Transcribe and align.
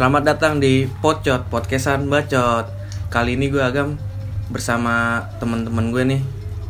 Selamat 0.00 0.32
datang 0.32 0.64
di 0.64 0.88
Pocot, 0.88 1.52
podcastan 1.52 2.08
bacot. 2.08 2.64
Kali 3.12 3.36
ini 3.36 3.52
gue 3.52 3.60
agam 3.60 4.00
bersama 4.48 5.28
teman-teman 5.36 5.92
gue 5.92 6.02
nih 6.16 6.20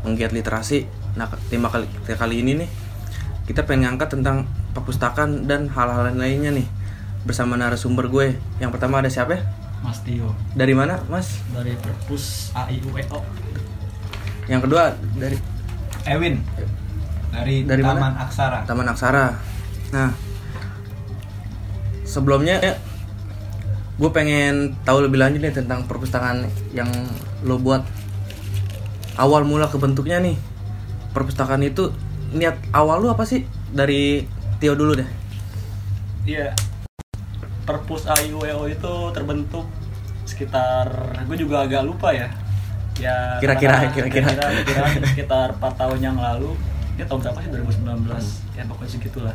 menggiat 0.03 0.35
literasi. 0.35 0.91
Nah, 1.15 1.31
tema 1.47 1.71
kali 1.71 1.87
kali 2.11 2.43
ini 2.43 2.59
nih 2.59 2.67
kita 3.47 3.63
pengen 3.71 3.87
ngangkat 3.87 4.19
tentang 4.19 4.51
perpustakaan 4.75 5.47
dan 5.47 5.71
hal-hal 5.71 6.11
lainnya 6.11 6.51
nih 6.51 6.67
bersama 7.23 7.55
narasumber 7.55 8.11
gue. 8.11 8.35
Yang 8.59 8.75
pertama 8.75 8.99
ada 8.99 9.07
siapa 9.07 9.39
ya? 9.39 9.47
Mas 9.79 10.03
Tio 10.03 10.35
Dari 10.59 10.75
mana, 10.75 10.99
Mas? 11.07 11.39
dari 11.55 11.79
Perpus 11.79 12.51
AIUEO 12.59 13.23
Yang 14.51 14.61
kedua 14.67 14.99
dari 15.15 15.39
Ewin 16.03 16.43
dari, 17.31 17.63
Dari 17.63 17.79
Taman 17.79 18.11
mana? 18.11 18.27
Aksara. 18.27 18.67
Taman 18.67 18.91
Aksara. 18.91 19.39
Nah, 19.95 20.11
sebelumnya 22.03 22.59
ya, 22.59 22.90
gue 24.01 24.11
pengen 24.17 24.73
tahu 24.81 25.05
lebih 25.05 25.21
lanjut 25.21 25.45
nih 25.45 25.53
tentang 25.53 25.85
perpustakaan 25.85 26.49
yang 26.73 26.89
lo 27.45 27.61
buat. 27.61 27.85
Awal 29.21 29.45
mula 29.45 29.69
kebentuknya 29.69 30.17
nih, 30.25 30.41
perpustakaan 31.13 31.61
itu 31.61 31.93
niat 32.33 32.57
awal 32.73 33.05
lu 33.05 33.13
apa 33.13 33.29
sih? 33.29 33.45
Dari 33.69 34.25
Tio 34.57 34.73
dulu 34.73 34.97
deh. 34.97 35.09
Iya 36.25 36.53
Perpus 37.65 38.05
AIUEO 38.05 38.69
itu 38.69 38.95
terbentuk 39.17 39.65
sekitar 40.29 40.87
gue 41.25 41.37
juga 41.37 41.65
agak 41.65 41.83
lupa 41.85 42.13
ya 42.13 42.29
ya 43.01 43.41
Kira-kira, 43.41 43.89
kira-kira. 43.89 44.29
sekitar 45.11 45.57
4 45.57 45.81
tahun 45.81 45.99
yang 46.05 46.17
lalu 46.21 46.53
ini 46.95 47.05
tahun 47.09 47.25
berapa 47.25 47.39
sih 47.41 47.51
2019 47.51 48.59
ya 48.59 48.63
pokoknya 48.69 48.91
segitulah 48.93 49.35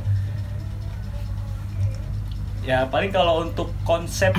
ya 2.66 2.84
paling 2.86 3.10
kalau 3.10 3.46
untuk 3.46 3.70
konsep 3.84 4.34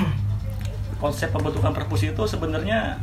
konsep 0.97 1.29
pembentukan 1.29 1.71
perpus 1.71 2.03
itu 2.03 2.23
sebenarnya 2.23 2.99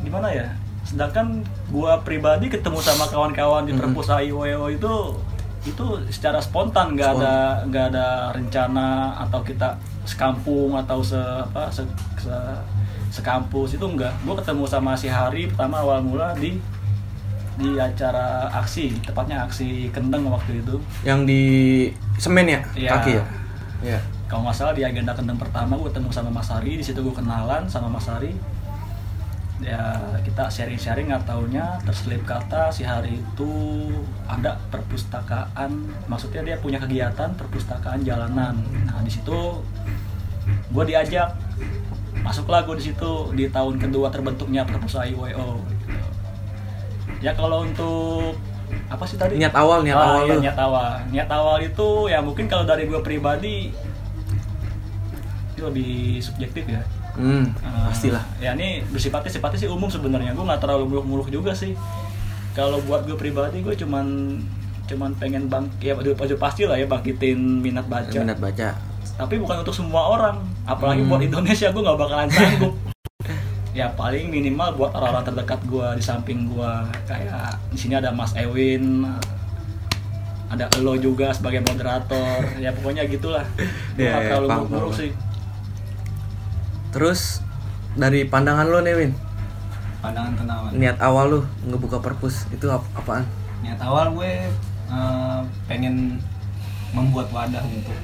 gimana 0.00 0.28
ya 0.28 0.48
sedangkan 0.82 1.40
gua 1.68 2.00
pribadi 2.00 2.48
ketemu 2.48 2.80
sama 2.80 3.06
kawan-kawan 3.06 3.62
di 3.62 3.72
Mhm. 3.72 3.78
perpus 3.78 4.08
AIWO 4.08 4.66
itu 4.68 4.94
itu 5.62 5.84
secara 6.08 6.38
spontan 6.38 6.96
nggak 6.96 7.10
ada 7.14 7.34
nggak 7.64 7.84
ada 7.92 8.06
rencana 8.32 8.88
atau 9.20 9.42
kita 9.42 9.76
sekampung 10.02 10.72
atau 10.74 10.98
se 11.00 11.18
apa 11.18 11.68
se, 11.68 11.84
se- 12.16 12.60
sekampus 13.10 13.74
itu 13.74 13.84
enggak 13.84 14.14
gua 14.22 14.34
ketemu 14.34 14.64
sama 14.64 14.92
si 14.92 15.06
Hari 15.06 15.46
pertama 15.46 15.78
awal 15.78 16.00
mula 16.00 16.32
di 16.34 16.56
di 17.54 17.74
acara 17.74 18.46
aksi 18.54 18.96
tepatnya 19.02 19.42
aksi 19.42 19.90
kendeng 19.90 20.24
waktu 20.24 20.62
itu 20.62 20.78
Yang 21.02 21.20
di 21.26 21.42
semen 22.16 22.46
ya? 22.46 22.60
Iya. 22.72 22.90
Kaki 22.92 23.10
ya? 23.12 23.24
Iya. 23.82 24.00
Kalau 24.28 24.44
nggak 24.44 24.54
salah 24.54 24.72
di 24.72 24.84
agenda 24.84 25.12
kendeng 25.12 25.36
pertama 25.36 25.74
gue 25.74 25.88
ketemu 25.88 26.08
sama 26.12 26.30
Mas 26.30 26.46
Hari 26.46 26.76
di 26.76 26.84
situ 26.84 27.00
gue 27.00 27.12
kenalan 27.12 27.64
sama 27.66 27.88
Mas 27.88 28.04
Hari 28.04 28.36
ya 29.58 29.80
kita 30.22 30.46
sharing-sharing 30.46 31.10
nggak 31.10 31.26
taunya 31.26 31.80
terselip 31.82 32.22
kata 32.22 32.70
si 32.70 32.84
Hari 32.84 33.18
itu 33.18 33.52
ada 34.24 34.54
perpustakaan 34.70 35.74
maksudnya 36.06 36.44
dia 36.44 36.56
punya 36.56 36.78
kegiatan 36.78 37.34
perpustakaan 37.34 38.00
jalanan 38.00 38.54
nah 38.86 39.02
di 39.02 39.10
situ 39.10 39.64
gue 40.70 40.84
diajak 40.86 41.34
masuklah 42.22 42.62
gue 42.62 42.78
di 42.78 42.92
situ 42.92 43.12
di 43.32 43.48
tahun 43.48 43.80
kedua 43.80 44.12
terbentuknya 44.12 44.62
perpustakaan 44.62 45.10
IWO 45.10 45.58
gitu. 45.64 45.96
ya 47.18 47.34
kalau 47.34 47.66
untuk 47.66 48.38
apa 48.88 49.04
sih 49.04 49.16
tadi 49.16 49.40
Niat 49.40 49.56
awal, 49.56 49.80
niat 49.80 49.96
Ah, 49.96 50.06
awal 50.06 50.22
lu. 50.28 50.38
niat 50.38 50.58
awal 50.60 50.90
niat 51.08 51.28
awal 51.28 51.56
itu 51.58 51.88
ya 52.06 52.20
mungkin 52.20 52.46
kalau 52.46 52.62
dari 52.62 52.84
gue 52.84 53.00
pribadi 53.00 53.72
itu 55.58 55.64
lebih 55.64 55.90
subjektif 56.18 56.64
ya. 56.64 56.80
Hmm, 57.12 57.50
Ah, 57.60 57.90
pastilah. 57.90 58.22
ya 58.38 58.54
ini 58.54 58.86
bersifatnya 58.86 59.26
sifatnya 59.28 59.58
sih 59.58 59.66
umum 59.66 59.90
sebenarnya. 59.90 60.30
Gue 60.32 60.46
nggak 60.46 60.62
terlalu 60.62 60.86
muluk-muluk 60.86 61.28
juga 61.28 61.50
sih. 61.50 61.74
Kalau 62.54 62.78
buat 62.80 63.02
gue 63.02 63.14
pribadi 63.14 63.58
gue 63.58 63.74
cuman 63.76 64.38
cuman 64.86 65.10
pengen 65.14 65.46
bang 65.46 65.66
ya 65.78 65.92
pasti 66.34 66.64
lah 66.64 66.74
ya 66.74 66.86
bangkitin 66.86 67.36
minat 67.60 67.84
baca. 67.84 68.14
Minat 68.14 68.38
baca. 68.38 68.68
tapi 69.18 69.34
bukan 69.34 69.60
untuk 69.60 69.74
semua 69.74 70.06
orang. 70.08 70.38
Apalagi 70.62 71.02
Hmm. 71.02 71.10
buat 71.10 71.18
Indonesia 71.20 71.68
gue 71.68 71.82
nggak 71.82 71.98
bakalan 71.98 72.30
sanggup. 72.30 72.74
Ya 73.74 73.90
paling 73.90 74.26
minimal 74.28 74.74
buat 74.74 74.90
orang-orang 74.92 75.24
terdekat 75.24 75.60
gue 75.64 75.86
di 75.92 76.04
samping 76.04 76.46
gue 76.48 76.72
kayak 77.04 77.50
di 77.68 77.76
sini 77.76 77.94
ada 77.94 78.10
Mas 78.10 78.30
Ewin 78.32 79.02
ada 80.48 80.64
lo 80.78 80.94
juga 80.94 81.28
sebagai 81.30 81.60
moderator. 81.62 82.46
Ya 82.56 82.70
pokoknya 82.70 83.04
gitulah. 83.04 83.42
Gue 83.92 84.06
nggak 84.06 84.16
ya, 84.16 84.28
terlalu 84.28 84.46
paham, 84.46 84.58
muluk-muluk 84.62 84.92
paham. 84.92 85.00
sih 85.02 85.10
Terus 86.88 87.44
dari 87.94 88.24
pandangan 88.24 88.66
lo 88.66 88.80
nih, 88.80 88.94
Win. 88.94 89.12
Pandangan 89.98 90.32
tenawan. 90.34 90.70
Niat 90.72 90.98
awal 90.98 91.24
lu 91.28 91.40
ngebuka 91.64 91.98
perpus 91.98 92.46
itu 92.48 92.66
ap- 92.68 92.86
apaan? 92.94 93.26
Niat 93.60 93.78
awal 93.78 94.14
gue 94.14 94.32
eh, 94.88 95.40
pengen 95.66 96.22
membuat 96.90 97.28
wadah 97.28 97.60
untuk 97.62 97.96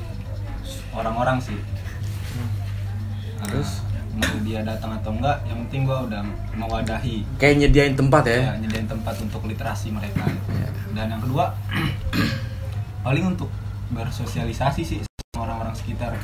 orang-orang 0.92 1.38
sih. 1.40 1.56
Eh, 1.56 3.46
Terus? 3.46 3.80
mau 4.14 4.30
dia 4.46 4.62
datang 4.62 4.94
atau 4.94 5.10
enggak, 5.10 5.42
yang 5.42 5.58
penting 5.66 5.82
gue 5.84 5.98
udah 6.06 6.22
mewadahi. 6.54 7.26
Kayak 7.34 7.54
nyediain 7.60 7.94
tempat 7.98 8.22
ya? 8.24 8.38
Ya, 8.46 8.52
nyediain 8.62 8.86
tempat 8.86 9.14
untuk 9.18 9.42
literasi 9.42 9.90
mereka. 9.90 10.22
Iya. 10.54 10.70
Dan 10.94 11.06
yang 11.10 11.22
kedua, 11.22 11.50
paling 13.06 13.24
untuk 13.26 13.50
bersosialisasi 13.90 14.82
sih 14.82 14.98
sama 15.02 15.44
orang-orang 15.44 15.74
sekitar. 15.74 16.14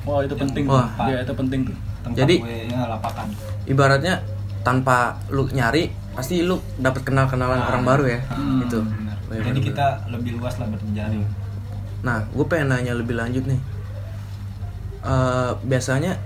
wah 0.00 0.24
itu 0.24 0.32
Yang 0.32 0.42
penting 0.48 0.64
Wah. 0.64 0.88
tuh 0.96 1.12
ya 1.12 1.18
itu 1.20 1.34
penting 1.36 1.60
tuh 1.68 1.76
Tempat 2.00 2.16
Jadi- 2.16 2.38
gue 2.38 2.56
ya, 2.66 2.80
lapakan. 2.88 3.26
Ibaratnya 3.64 4.14
tanpa 4.60 4.96
lu 5.28 5.48
nyari 5.48 5.88
pasti 6.10 6.40
lu 6.40 6.58
dapat 6.76 7.00
kenal-kenalan 7.02 7.56
Nah, 7.56 7.68
orang 7.68 7.82
baru 7.82 8.04
ya. 8.06 8.20
hmm, 8.26 8.60
itu. 8.62 8.78
Benar. 8.80 9.16
Iya, 9.26 9.40
Jadi 9.42 9.50
benar, 9.54 9.68
kita 9.68 9.86
lebih 10.10 10.30
luas 10.36 10.54
lah 10.56 10.66
berjaring. 10.66 11.24
Nah, 12.00 12.24
gue 12.26 12.44
pengen 12.44 12.68
nanya 12.70 12.92
lebih 12.92 13.14
lanjut 13.14 13.44
nih. 13.44 13.60
Eh, 15.00 15.52
biasanya 15.62 16.16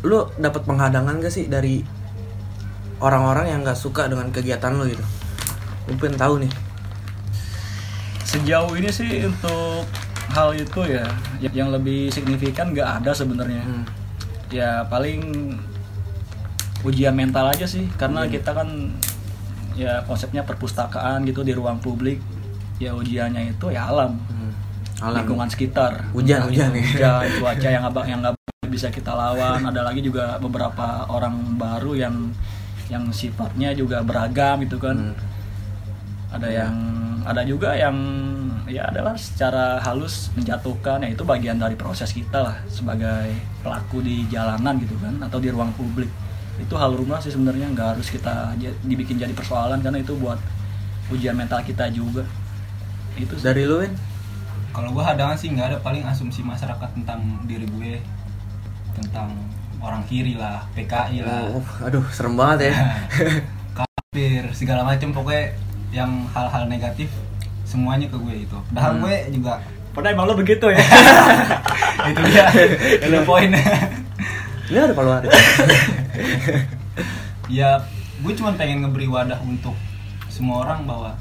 lu 0.00 0.28
dapat 0.36 0.62
penghadangan 0.62 1.18
gak 1.18 1.32
sih 1.32 1.46
dari 1.46 1.82
orang-orang 2.96 3.48
yang 3.48 3.60
gak 3.62 3.74
suka 3.74 4.04
dengan 4.04 4.28
kegiatan 4.28 4.70
lu 4.72 4.86
gitu? 4.86 5.02
Gue 5.84 5.96
pengen 5.96 6.16
tahu 6.16 6.36
nih. 6.38 6.52
sejauh 8.24 8.74
ini 8.74 8.90
sih 8.90 9.22
untuk 9.22 9.86
hal 10.28 10.50
itu 10.52 10.80
ya 10.84 11.06
yang 11.46 11.70
lebih 11.70 12.10
signifikan 12.10 12.74
nggak 12.74 12.98
ada 12.98 13.14
sebenarnya 13.14 13.62
Hmm. 13.62 13.84
Ya 14.54 14.86
paling 14.86 15.18
ujian 16.80 17.10
mental 17.10 17.48
aja 17.48 17.66
sih 17.66 17.90
karena 17.92 18.22
kita 18.24 18.52
kan 18.52 18.68
ya 19.74 20.04
konsepnya 20.04 20.40
perpustakaan 20.40 21.24
gitu 21.24 21.42
di 21.42 21.50
ruang 21.50 21.80
publik 21.80 22.22
ya 22.76 22.92
ujiannya 22.92 23.50
itu 23.50 23.66
ya 23.68 23.88
alam, 23.88 24.14
Hmm. 24.24 24.52
Alam. 25.02 25.16
lingkungan 25.20 25.48
sekitar 25.48 26.06
Hujan, 26.12 26.46
hujan 26.46 26.70
ya. 26.70 26.82
hujan 26.84 27.22
cuaca 27.40 27.68
yang 27.68 27.82
abang 27.82 28.06
yang 28.06 28.20
nggak 28.20 28.34
bisa 28.68 28.88
kita 28.88 29.10
lawan 29.10 29.62
ada 29.64 29.82
lagi 29.82 29.98
juga 29.98 30.38
beberapa 30.38 31.06
orang 31.08 31.34
baru 31.56 31.94
yang 31.96 32.14
yang 32.86 33.10
sifatnya 33.10 33.72
juga 33.72 34.00
beragam 34.00 34.62
gitu 34.62 34.78
kan 34.78 34.94
Hmm. 34.94 35.16
ada 36.30 36.46
Iya. 36.46 36.58
yang 36.62 36.74
ada 37.24 37.42
juga 37.42 37.74
yang 37.74 37.96
ya 38.74 38.90
adalah 38.90 39.14
secara 39.14 39.78
halus 39.86 40.34
menjatuhkan 40.34 41.06
ya 41.06 41.14
itu 41.14 41.22
bagian 41.22 41.62
dari 41.62 41.78
proses 41.78 42.10
kita 42.10 42.42
lah 42.42 42.56
sebagai 42.66 43.30
pelaku 43.62 44.02
di 44.02 44.26
jalanan 44.26 44.74
gitu 44.82 44.98
kan 44.98 45.14
atau 45.22 45.38
di 45.38 45.46
ruang 45.54 45.70
publik 45.78 46.10
itu 46.58 46.74
hal 46.74 46.94
rumah 46.94 47.22
sih 47.22 47.30
sebenarnya 47.30 47.70
nggak 47.70 47.98
harus 47.98 48.10
kita 48.10 48.54
dibikin 48.82 49.18
jadi 49.18 49.30
persoalan 49.30 49.78
karena 49.78 50.02
itu 50.02 50.18
buat 50.18 50.38
ujian 51.14 51.38
mental 51.38 51.62
kita 51.62 51.86
juga 51.94 52.26
itu 53.14 53.34
sih. 53.38 53.46
Dari 53.46 53.62
lu, 53.62 53.78
Win? 53.78 53.94
Kalau 54.74 54.90
gue 54.90 55.04
hadangan 55.06 55.38
sih 55.38 55.54
nggak 55.54 55.66
ada 55.70 55.78
paling 55.78 56.02
asumsi 56.02 56.42
masyarakat 56.42 56.98
tentang 56.98 57.22
diri 57.46 57.62
gue 57.62 58.02
tentang 58.94 59.30
orang 59.78 60.02
kiri 60.10 60.34
lah, 60.34 60.66
PKI 60.74 61.22
lah, 61.22 61.46
Oh, 61.54 61.66
aduh, 61.84 62.02
serem 62.10 62.34
banget 62.34 62.70
ya. 62.70 62.74
kafir 63.78 64.42
segala 64.54 64.82
macam 64.86 65.10
pokoknya 65.14 65.54
yang 65.94 66.26
hal-hal 66.30 66.66
negatif 66.66 67.10
semuanya 67.74 68.06
ke 68.06 68.14
gue 68.14 68.46
itu. 68.46 68.58
Padahal 68.70 68.92
Hmm. 68.94 69.02
gue 69.02 69.14
juga 69.34 69.58
Padahal 69.90 70.14
emang 70.14 70.26
lo 70.26 70.34
begitu 70.34 70.66
ya 70.70 70.78
itu 72.10 72.20
dia 72.26 72.46
itu 73.06 73.18
poinnya. 73.22 73.62
Ini 74.70 74.78
ada 74.80 74.94
hari. 74.96 75.28
ya 77.46 77.76
gue 78.18 78.32
cuma 78.34 78.54
pengen 78.54 78.82
ngeberi 78.82 79.06
wadah 79.06 79.38
untuk 79.44 79.76
semua 80.26 80.64
orang 80.64 80.82
bahwa 80.82 81.12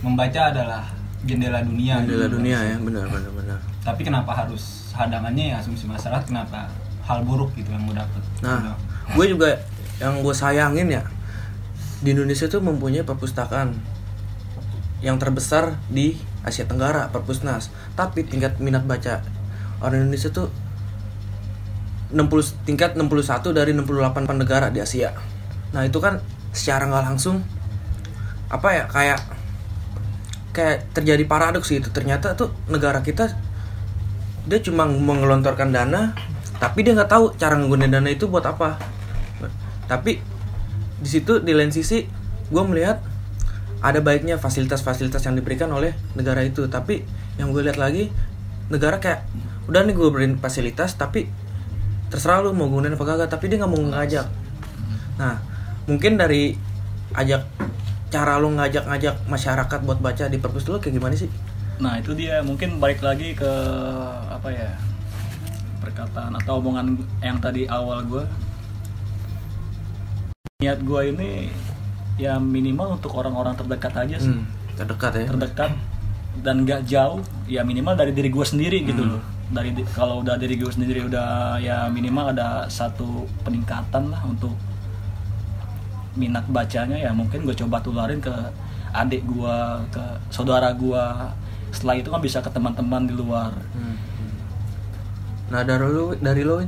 membaca 0.00 0.50
adalah 0.50 0.82
jendela 1.22 1.60
dunia. 1.60 2.00
Jendela 2.02 2.26
gitu. 2.26 2.34
dunia 2.38 2.58
ya, 2.64 2.76
benar 2.78 3.06
benar 3.06 3.30
benar. 3.34 3.58
Tapi 3.84 4.00
kenapa 4.02 4.30
harus 4.34 4.94
hadangannya 4.94 5.54
ya 5.54 5.56
asumsi 5.60 5.86
masyarakat 5.86 6.26
kenapa 6.26 6.66
hal 7.04 7.22
buruk 7.22 7.54
gitu 7.54 7.70
yang 7.70 7.84
gue 7.86 7.96
dapet. 7.96 8.22
Nah, 8.40 8.74
gue 9.12 9.26
juga 9.26 9.48
yang 9.98 10.22
gue 10.22 10.34
sayangin 10.34 10.88
ya 10.90 11.02
di 11.98 12.14
Indonesia 12.14 12.46
tuh 12.46 12.62
mempunyai 12.62 13.02
perpustakaan 13.02 13.74
yang 14.98 15.16
terbesar 15.16 15.78
di 15.86 16.18
Asia 16.42 16.66
Tenggara, 16.66 17.10
Perpusnas. 17.10 17.70
Tapi 17.94 18.26
tingkat 18.26 18.58
minat 18.58 18.82
baca 18.82 19.22
orang 19.78 20.06
Indonesia 20.06 20.30
tuh 20.30 20.50
60 22.08 22.64
tingkat 22.64 22.96
61 22.96 23.52
dari 23.52 23.76
68 23.76 24.40
negara 24.40 24.72
di 24.72 24.80
Asia. 24.80 25.12
Nah, 25.76 25.84
itu 25.84 26.00
kan 26.00 26.24
secara 26.56 26.88
nggak 26.88 27.04
langsung 27.04 27.44
apa 28.48 28.68
ya 28.72 28.84
kayak 28.88 29.20
kayak 30.56 30.78
terjadi 30.96 31.24
paradoks 31.28 31.68
gitu. 31.68 31.92
Ternyata 31.92 32.32
tuh 32.34 32.50
negara 32.66 33.04
kita 33.04 33.28
dia 34.48 34.58
cuma 34.64 34.88
mengelontorkan 34.88 35.68
dana 35.68 36.16
tapi 36.56 36.80
dia 36.80 36.96
nggak 36.96 37.12
tahu 37.12 37.36
cara 37.36 37.54
menggunakan 37.60 38.00
dana 38.00 38.08
itu 38.08 38.24
buat 38.26 38.42
apa. 38.48 38.80
Tapi 39.84 40.18
di 40.98 41.08
situ 41.08 41.38
di 41.44 41.52
lain 41.54 41.70
sisi 41.70 42.08
gue 42.48 42.64
melihat 42.64 43.04
ada 43.78 44.02
baiknya 44.02 44.40
fasilitas-fasilitas 44.40 45.22
yang 45.26 45.38
diberikan 45.38 45.70
oleh 45.70 45.94
negara 46.18 46.42
itu. 46.42 46.66
Tapi 46.66 47.06
yang 47.38 47.54
gue 47.54 47.62
lihat 47.62 47.78
lagi 47.78 48.10
negara 48.68 48.98
kayak 48.98 49.24
udah 49.70 49.84
nih 49.84 49.94
gue 49.94 50.08
beriin 50.08 50.34
fasilitas 50.40 50.96
tapi 50.96 51.28
terserah 52.08 52.40
lu 52.40 52.56
mau 52.56 52.72
gunain 52.72 52.96
apa 52.96 53.04
kagak 53.04 53.28
tapi 53.28 53.52
dia 53.52 53.60
nggak 53.60 53.70
mau 53.70 53.80
ngajak. 53.80 54.26
Nah 55.20 55.40
mungkin 55.84 56.16
dari 56.16 56.56
ajak 57.14 57.44
cara 58.08 58.40
lu 58.40 58.52
ngajak-ngajak 58.56 59.28
masyarakat 59.28 59.80
buat 59.84 60.00
baca 60.00 60.24
di 60.28 60.40
perpus 60.40 60.64
lu 60.68 60.80
kayak 60.80 60.96
gimana 60.96 61.14
sih? 61.14 61.28
Nah 61.78 62.00
itu 62.00 62.16
dia. 62.16 62.40
Mungkin 62.40 62.80
balik 62.80 63.04
lagi 63.04 63.36
ke 63.36 63.52
apa 64.32 64.48
ya 64.50 64.70
perkataan 65.78 66.34
atau 66.42 66.58
omongan 66.58 66.98
yang 67.22 67.38
tadi 67.38 67.68
awal 67.70 68.02
gue 68.04 68.24
niat 70.58 70.82
gue 70.82 71.02
ini 71.14 71.54
ya 72.18 72.36
minimal 72.36 72.94
untuk 72.94 73.14
orang-orang 73.14 73.54
terdekat 73.54 73.94
aja 73.96 74.16
sih. 74.18 74.28
Hmm, 74.28 74.44
terdekat 74.74 75.12
ya. 75.14 75.26
Terdekat 75.28 75.70
dan 76.38 76.62
nggak 76.62 76.82
jauh 76.84 77.18
ya 77.46 77.62
minimal 77.62 77.94
dari 77.94 78.10
diri 78.10 78.28
gue 78.28 78.44
sendiri 78.44 78.82
gitu 78.82 79.00
Hmm. 79.00 79.12
loh. 79.16 79.22
Dari 79.48 79.72
kalau 79.88 80.20
udah 80.20 80.36
diri 80.36 80.54
gue 80.54 80.68
sendiri 80.68 81.00
udah 81.04 81.56
ya 81.58 81.88
minimal 81.88 82.30
ada 82.30 82.68
satu 82.68 83.06
peningkatan 83.42 84.10
lah 84.10 84.20
untuk 84.22 84.52
minat 86.14 86.44
bacanya. 86.48 86.98
Ya 86.98 87.10
mungkin 87.10 87.42
gue 87.42 87.54
coba 87.56 87.78
tularin 87.78 88.18
ke 88.18 88.34
adik 88.90 89.22
gue 89.24 89.56
ke 89.88 90.02
saudara 90.28 90.72
gue 90.72 91.04
setelah 91.68 91.94
itu 91.94 92.08
kan 92.08 92.18
bisa 92.18 92.40
ke 92.40 92.50
teman-teman 92.50 93.04
di 93.04 93.14
luar. 93.14 93.52
Hmm. 93.72 93.96
nah 95.48 95.64
dari 95.64 95.80
lu 95.86 96.12
dari 96.14 96.44
lu 96.44 96.60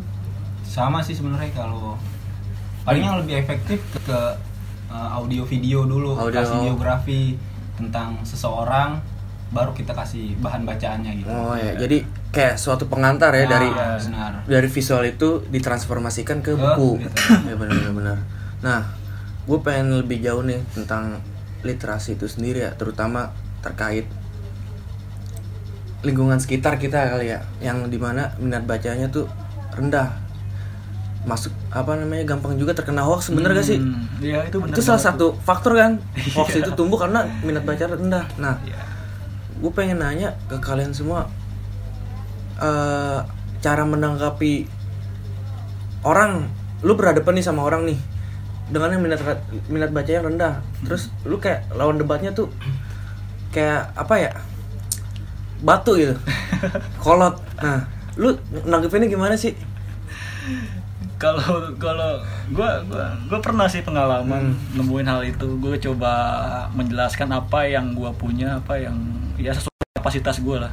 sama 0.62 1.00
sih 1.00 1.12
sebenarnya 1.12 1.52
kalau 1.52 2.00
paling 2.80 3.02
yang 3.02 3.20
lebih 3.20 3.36
efektif 3.38 3.76
ke 4.00 4.20
uh, 4.90 5.16
audio 5.16 5.46
video 5.46 5.86
dulu 5.86 6.18
Audio. 6.18 6.42
kasih 6.42 6.56
biografi 6.68 7.22
tentang 7.78 8.20
seseorang 8.26 9.00
baru 9.50 9.74
kita 9.74 9.90
kasih 9.90 10.38
bahan 10.38 10.62
bacaannya 10.62 11.10
gitu. 11.22 11.30
Oh 11.30 11.58
ya 11.58 11.74
jadi 11.74 12.06
kayak 12.30 12.54
suatu 12.54 12.86
pengantar 12.86 13.34
ya 13.34 13.46
Nah, 13.46 13.50
dari 13.50 13.68
benar. 13.74 14.32
dari 14.46 14.68
visual 14.70 15.02
itu 15.02 15.42
ditransformasikan 15.50 16.38
ke 16.38 16.54
buku. 16.54 17.02
literasi. 17.02 17.46
ya 17.50 17.54
benar 17.58 17.74
benar 17.74 17.94
benar. 17.94 18.18
Nah 18.62 18.80
gue 19.46 19.58
pengen 19.58 19.98
lebih 19.98 20.22
jauh 20.22 20.46
nih 20.46 20.62
tentang 20.70 21.18
literasi 21.66 22.14
itu 22.14 22.30
sendiri 22.30 22.62
ya 22.62 22.70
terutama 22.78 23.34
terkait 23.60 24.06
lingkungan 26.00 26.40
sekitar 26.40 26.80
kita 26.80 27.12
kali 27.12 27.34
ya 27.34 27.44
yang 27.60 27.90
di 27.92 28.00
mana 28.00 28.32
minat 28.40 28.64
bacanya 28.64 29.12
tuh 29.12 29.28
rendah 29.76 30.16
masuk 31.20 31.52
apa 31.68 32.00
namanya 32.00 32.24
gampang 32.24 32.56
juga 32.56 32.72
terkena 32.72 33.04
hoax 33.04 33.28
bener 33.28 33.52
gak 33.52 33.66
sih? 33.66 33.76
Hmm, 33.76 34.08
iya 34.24 34.40
itu 34.48 34.56
benar 34.56 34.72
itu 34.72 34.80
salah 34.80 35.02
satu 35.02 35.36
faktor 35.44 35.76
kan 35.76 36.00
hoax 36.36 36.56
itu 36.56 36.70
tumbuh 36.72 36.96
karena 36.96 37.28
minat 37.44 37.64
baca 37.64 37.84
rendah. 37.84 38.24
Nah. 38.40 38.56
Iya. 38.64 38.88
gue 39.60 39.68
pengen 39.76 40.00
nanya 40.00 40.40
ke 40.48 40.56
kalian 40.56 40.96
semua 40.96 41.28
eh 42.56 43.20
cara 43.60 43.84
menanggapi 43.84 44.64
orang. 46.04 46.48
Lu 46.80 46.96
berhadapan 46.96 47.36
nih 47.36 47.44
sama 47.44 47.68
orang 47.68 47.84
nih 47.84 48.00
dengan 48.72 48.96
yang 48.96 49.04
minat 49.04 49.20
minat 49.68 49.92
bacanya 49.92 50.20
rendah. 50.24 50.54
Terus 50.88 51.12
lu 51.28 51.36
kayak 51.36 51.68
lawan 51.76 52.00
debatnya 52.00 52.32
tuh 52.32 52.48
kayak 53.52 53.92
apa 53.92 54.14
ya 54.16 54.32
batu 55.60 56.00
gitu. 56.00 56.16
Kolot. 57.04 57.36
Nah 57.60 57.84
lu 58.16 58.36
nanggepinnya 58.64 59.12
gimana 59.12 59.36
sih 59.36 59.52
kalau 61.20 61.76
kalau 61.76 62.16
gue 62.48 62.70
gua 63.28 63.38
pernah 63.44 63.68
sih 63.68 63.84
pengalaman 63.84 64.56
nemuin 64.72 65.04
hal 65.06 65.20
itu. 65.28 65.60
Gue 65.60 65.76
coba 65.76 66.12
menjelaskan 66.72 67.28
apa 67.36 67.68
yang 67.68 67.92
gue 67.92 68.08
punya 68.16 68.56
apa 68.56 68.80
yang 68.80 68.96
ya 69.36 69.52
sesuai 69.52 70.00
kapasitas 70.00 70.40
gue 70.40 70.56
lah. 70.56 70.72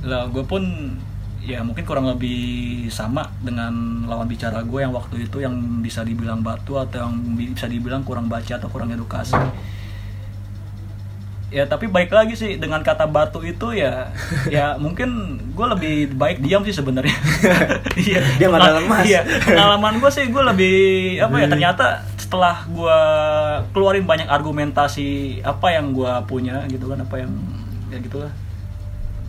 Lah 0.00 0.24
gue 0.32 0.40
pun 0.48 0.64
ya 1.44 1.60
mungkin 1.60 1.84
kurang 1.84 2.08
lebih 2.08 2.88
sama 2.88 3.28
dengan 3.44 4.02
lawan 4.08 4.26
bicara 4.26 4.64
gue 4.64 4.80
yang 4.80 4.90
waktu 4.96 5.28
itu 5.28 5.44
yang 5.44 5.54
bisa 5.84 6.00
dibilang 6.02 6.40
batu 6.40 6.80
atau 6.80 7.06
yang 7.06 7.14
bisa 7.36 7.68
dibilang 7.68 8.02
kurang 8.02 8.26
baca 8.26 8.58
atau 8.58 8.66
kurang 8.66 8.90
edukasi 8.90 9.38
ya 11.46 11.62
tapi 11.62 11.86
baik 11.86 12.10
lagi 12.10 12.34
sih 12.34 12.58
dengan 12.58 12.82
kata 12.82 13.06
batu 13.06 13.38
itu 13.46 13.70
ya 13.70 14.10
ya 14.54 14.74
mungkin 14.82 15.38
gue 15.54 15.66
lebih 15.72 15.94
baik 16.18 16.42
diam 16.42 16.66
sih 16.66 16.74
sebenarnya. 16.74 17.14
Iya. 17.96 18.20
Dia 18.36 18.46
nggak 18.52 18.60
dalam 18.60 18.84
mas. 18.86 19.08
iya 19.08 19.24
pengalaman 19.24 19.96
gue 20.02 20.10
sih 20.12 20.28
gue 20.28 20.42
lebih 20.42 20.76
apa 21.22 21.36
ya 21.40 21.46
ternyata 21.48 22.04
setelah 22.20 22.66
gue 22.68 22.98
keluarin 23.72 24.04
banyak 24.04 24.28
argumentasi 24.28 25.40
apa 25.40 25.72
yang 25.72 25.96
gue 25.96 26.12
punya 26.28 26.66
gitu 26.68 26.90
kan 26.92 27.00
apa 27.00 27.24
yang 27.24 27.32
ya 27.88 27.98
gitulah. 28.02 28.32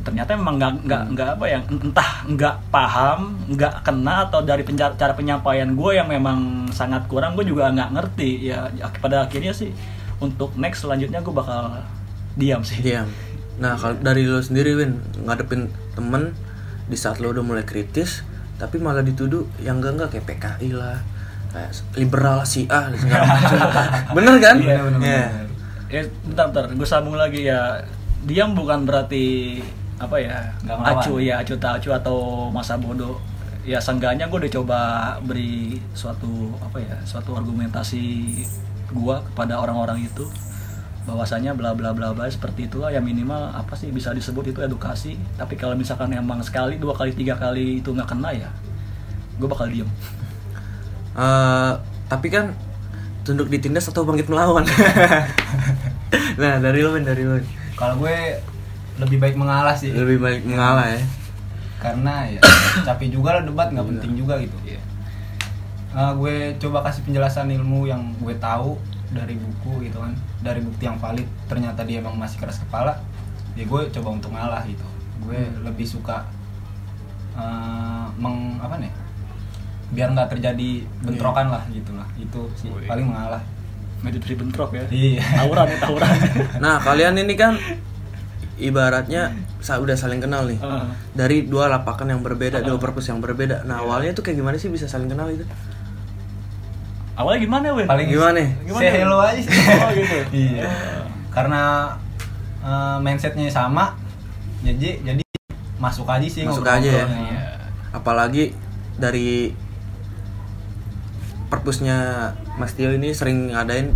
Ternyata 0.04 0.36
memang 0.36 0.56
nggak 0.60 0.74
nggak 0.84 1.04
nggak 1.16 1.30
apa 1.40 1.46
ya 1.48 1.60
entah 1.70 2.12
nggak 2.28 2.56
paham 2.74 3.20
nggak 3.54 3.74
kena 3.88 4.28
atau 4.28 4.40
dari 4.44 4.64
penca- 4.68 4.96
cara 4.98 5.14
penyampaian 5.16 5.70
gue 5.72 5.92
yang 5.96 6.10
memang 6.12 6.68
sangat 6.74 7.08
kurang 7.08 7.38
gue 7.40 7.46
juga 7.48 7.72
nggak 7.72 7.94
ngerti. 7.94 8.52
Ya 8.52 8.68
pada 9.00 9.30
akhirnya 9.30 9.56
sih 9.56 9.72
untuk 10.20 10.58
next 10.58 10.84
selanjutnya 10.84 11.22
gue 11.24 11.32
bakal 11.34 11.78
diam 12.38 12.62
sih. 12.62 12.80
Diam. 12.80 13.10
Nah 13.58 13.74
kalau 13.74 13.98
dari 13.98 14.22
lo 14.24 14.38
sendiri 14.40 14.78
Win 14.78 15.02
ngadepin 15.26 15.68
temen 15.98 16.38
di 16.86 16.96
saat 16.96 17.18
lo 17.18 17.34
udah 17.34 17.42
mulai 17.42 17.66
kritis 17.66 18.22
tapi 18.56 18.78
malah 18.78 19.02
dituduh 19.02 19.44
yang 19.60 19.82
enggak 19.82 19.94
enggak 19.98 20.10
kayak 20.14 20.26
PKI 20.30 20.70
lah 20.74 20.98
kayak 21.50 21.72
liberal 21.94 22.42
si 22.46 22.70
A 22.70 22.90
bener 24.16 24.36
kan? 24.38 24.56
Iya, 24.58 24.78
bener, 24.86 25.00
Iya. 25.02 25.26
bener. 25.26 25.48
ya 25.88 26.02
bentar 26.26 26.46
bentar. 26.54 26.64
Gue 26.74 26.88
sambung 26.88 27.18
lagi 27.18 27.50
ya. 27.50 27.82
Diam 28.28 28.54
bukan 28.54 28.84
berarti 28.84 29.58
apa 29.98 30.18
ya 30.20 30.52
Nggak 30.62 30.78
acu 31.00 31.18
ya 31.18 31.42
acu 31.42 31.54
tak 31.58 31.82
acu 31.82 31.90
atau 31.90 32.48
masa 32.50 32.78
bodoh. 32.78 33.18
Ya 33.66 33.82
seenggaknya 33.82 34.30
gue 34.30 34.38
udah 34.46 34.54
coba 34.54 34.80
beri 35.26 35.76
suatu 35.92 36.54
apa 36.62 36.78
ya 36.80 36.96
suatu 37.04 37.36
argumentasi 37.36 38.04
gua 38.96 39.20
kepada 39.20 39.60
orang-orang 39.60 40.08
itu 40.08 40.24
bahwasanya 41.08 41.56
bla 41.56 41.72
bla 41.72 41.96
bla 41.96 42.12
bla 42.12 42.28
seperti 42.28 42.68
itulah 42.68 42.92
ya 42.92 43.00
minimal 43.00 43.56
apa 43.56 43.80
sih 43.80 43.88
bisa 43.96 44.12
disebut 44.12 44.52
itu 44.52 44.60
edukasi. 44.60 45.16
Tapi 45.40 45.56
kalau 45.56 45.80
misalkan 45.80 46.12
emang 46.12 46.44
sekali 46.44 46.76
dua 46.76 46.92
kali 46.92 47.16
tiga 47.16 47.40
kali 47.40 47.80
itu 47.80 47.96
nggak 47.96 48.12
kena 48.12 48.36
ya 48.36 48.52
gue 49.38 49.48
bakal 49.48 49.70
diem. 49.72 49.88
Eh, 51.18 51.74
tapi 52.06 52.30
kan 52.30 52.54
tunduk 53.26 53.50
ditindas 53.50 53.90
atau 53.90 54.06
bangkit 54.06 54.30
melawan? 54.30 54.62
Nah 56.38 56.62
dari 56.62 56.86
lo 56.86 56.94
Win 56.94 57.02
dari 57.02 57.26
lo 57.26 57.42
Win. 57.42 57.46
kalau 57.74 57.98
gue 58.06 58.38
lebih 59.02 59.18
baik 59.18 59.34
mengalah 59.34 59.74
sih. 59.74 59.98
Lebih 59.98 60.22
baik 60.22 60.46
mengalah 60.46 60.94
ya. 60.94 61.02
Karena 61.82 62.30
ya 62.30 62.42
capek 62.94 63.18
juga 63.18 63.42
lah 63.42 63.44
debat 63.50 63.74
nggak 63.74 63.98
penting 63.98 64.14
juga 64.14 64.38
gitu. 64.38 64.54
Iya. 64.62 64.78
Eh, 65.98 66.12
gue 66.22 66.36
coba 66.62 66.86
kasih 66.86 67.02
penjelasan 67.02 67.50
ilmu 67.50 67.90
yang 67.90 68.14
gue 68.22 68.38
tahu 68.38 68.78
dari 69.08 69.36
buku 69.36 69.84
gitu 69.84 69.98
kan 69.98 70.12
dari 70.40 70.60
bukti 70.60 70.84
yang 70.84 70.98
valid 70.98 71.24
ternyata 71.46 71.82
dia 71.82 72.00
emang 72.00 72.16
masih 72.16 72.38
keras 72.38 72.60
kepala 72.60 73.00
ya 73.54 73.64
gue 73.64 73.82
coba 73.92 74.10
untuk 74.12 74.32
ngalah 74.32 74.62
gitu. 74.64 74.84
Gue 75.20 75.40
lebih 75.62 75.84
suka 75.84 76.28
eh, 77.34 78.06
meng 78.16 78.58
apa 78.58 78.78
nih 78.78 78.92
biar 79.88 80.12
nggak 80.12 80.30
terjadi 80.30 80.84
bentrokan 81.00 81.48
lah 81.48 81.64
gitulah 81.70 82.04
itu 82.18 82.42
sih 82.56 82.68
paling 82.84 83.08
mengalah. 83.08 83.40
Meditasi 83.98 84.36
bentrok 84.36 84.72
ya? 84.72 84.86
Iya. 84.88 85.24
Tawuran 85.42 85.66
ya 85.68 85.78
tawuran. 85.80 86.10
Nah 86.64 86.78
kalian 86.78 87.18
ini 87.18 87.34
kan 87.34 87.58
ibaratnya 88.58 89.34
sa- 89.58 89.78
udah 89.78 89.94
saling 89.94 90.20
kenal 90.20 90.46
nih. 90.46 90.58
Heeh. 90.58 90.86
dari 91.14 91.46
dua 91.46 91.66
lapakan 91.68 92.06
yang 92.08 92.22
berbeda 92.22 92.62
dua 92.62 92.78
perpus 92.78 93.08
yang 93.08 93.18
berbeda. 93.18 93.64
Nah 93.64 93.82
awalnya 93.82 94.14
tuh 94.14 94.22
kayak 94.22 94.38
gimana 94.38 94.58
sih 94.58 94.70
bisa 94.70 94.86
saling 94.86 95.08
kenal 95.08 95.30
itu 95.30 95.46
awalnya 97.18 97.40
gimana 97.42 97.68
Win? 97.74 97.86
paling 97.86 98.08
Gimana? 98.08 98.42
Gimana? 98.62 98.80
say 98.80 98.90
hello 98.94 99.18
aja 99.20 99.42
sih 99.42 99.50
Oh, 99.84 99.90
gitu. 99.92 100.18
iya 100.32 100.70
karena 101.28 101.94
eh, 102.62 102.98
mindsetnya 103.00 103.50
sama 103.50 103.98
jadi 104.62 105.02
jadi 105.04 105.24
masuk 105.78 106.06
aja 106.06 106.26
sih 106.26 106.46
Masuk 106.46 106.66
aja 106.66 106.86
ya. 106.88 107.06
Iya. 107.06 107.42
apalagi 107.92 108.54
dari 108.96 109.54
perpusnya 111.48 112.32
Mas 112.58 112.74
Tio 112.74 112.92
ini 112.92 113.14
sering 113.14 113.54
ngadain 113.54 113.94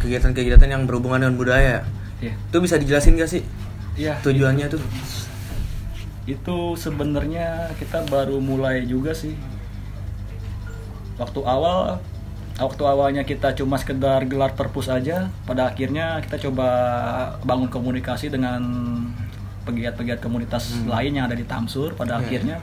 kegiatan-kegiatan 0.00 0.66
yang 0.66 0.82
berhubungan 0.84 1.20
dengan 1.22 1.36
budaya 1.36 1.84
Iya. 2.20 2.36
itu 2.36 2.56
bisa 2.58 2.76
dijelasin 2.76 3.16
gak 3.16 3.30
sih 3.30 3.42
Iya. 3.96 4.20
tujuannya 4.20 4.68
tuh 4.68 4.80
itu 6.26 6.56
sebenarnya 6.76 7.72
kita 7.76 8.04
baru 8.06 8.36
mulai 8.38 8.84
juga 8.84 9.12
sih 9.12 9.32
waktu 11.16 11.40
awal 11.42 12.00
waktu 12.60 12.82
awalnya 12.84 13.24
kita 13.24 13.56
cuma 13.56 13.80
sekedar 13.80 14.28
gelar 14.28 14.52
perpus 14.52 14.92
aja 14.92 15.32
pada 15.48 15.72
akhirnya 15.72 16.20
kita 16.20 16.36
coba 16.48 16.68
bangun 17.40 17.72
komunikasi 17.72 18.28
dengan 18.28 18.60
pegiat-pegiat 19.64 20.20
komunitas 20.20 20.84
lain 20.84 21.16
yang 21.16 21.24
ada 21.28 21.36
di 21.36 21.48
Tamsur. 21.48 21.96
Pada 21.96 22.20
Iya. 22.20 22.20
akhirnya 22.24 22.56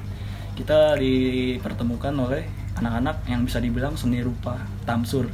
kita 0.54 0.98
dipertemukan 0.98 2.14
oleh 2.14 2.46
anak-anak 2.78 3.26
yang 3.26 3.42
bisa 3.46 3.58
dibilang 3.58 3.98
seni 3.98 4.22
rupa 4.22 4.62
Tamsur. 4.86 5.30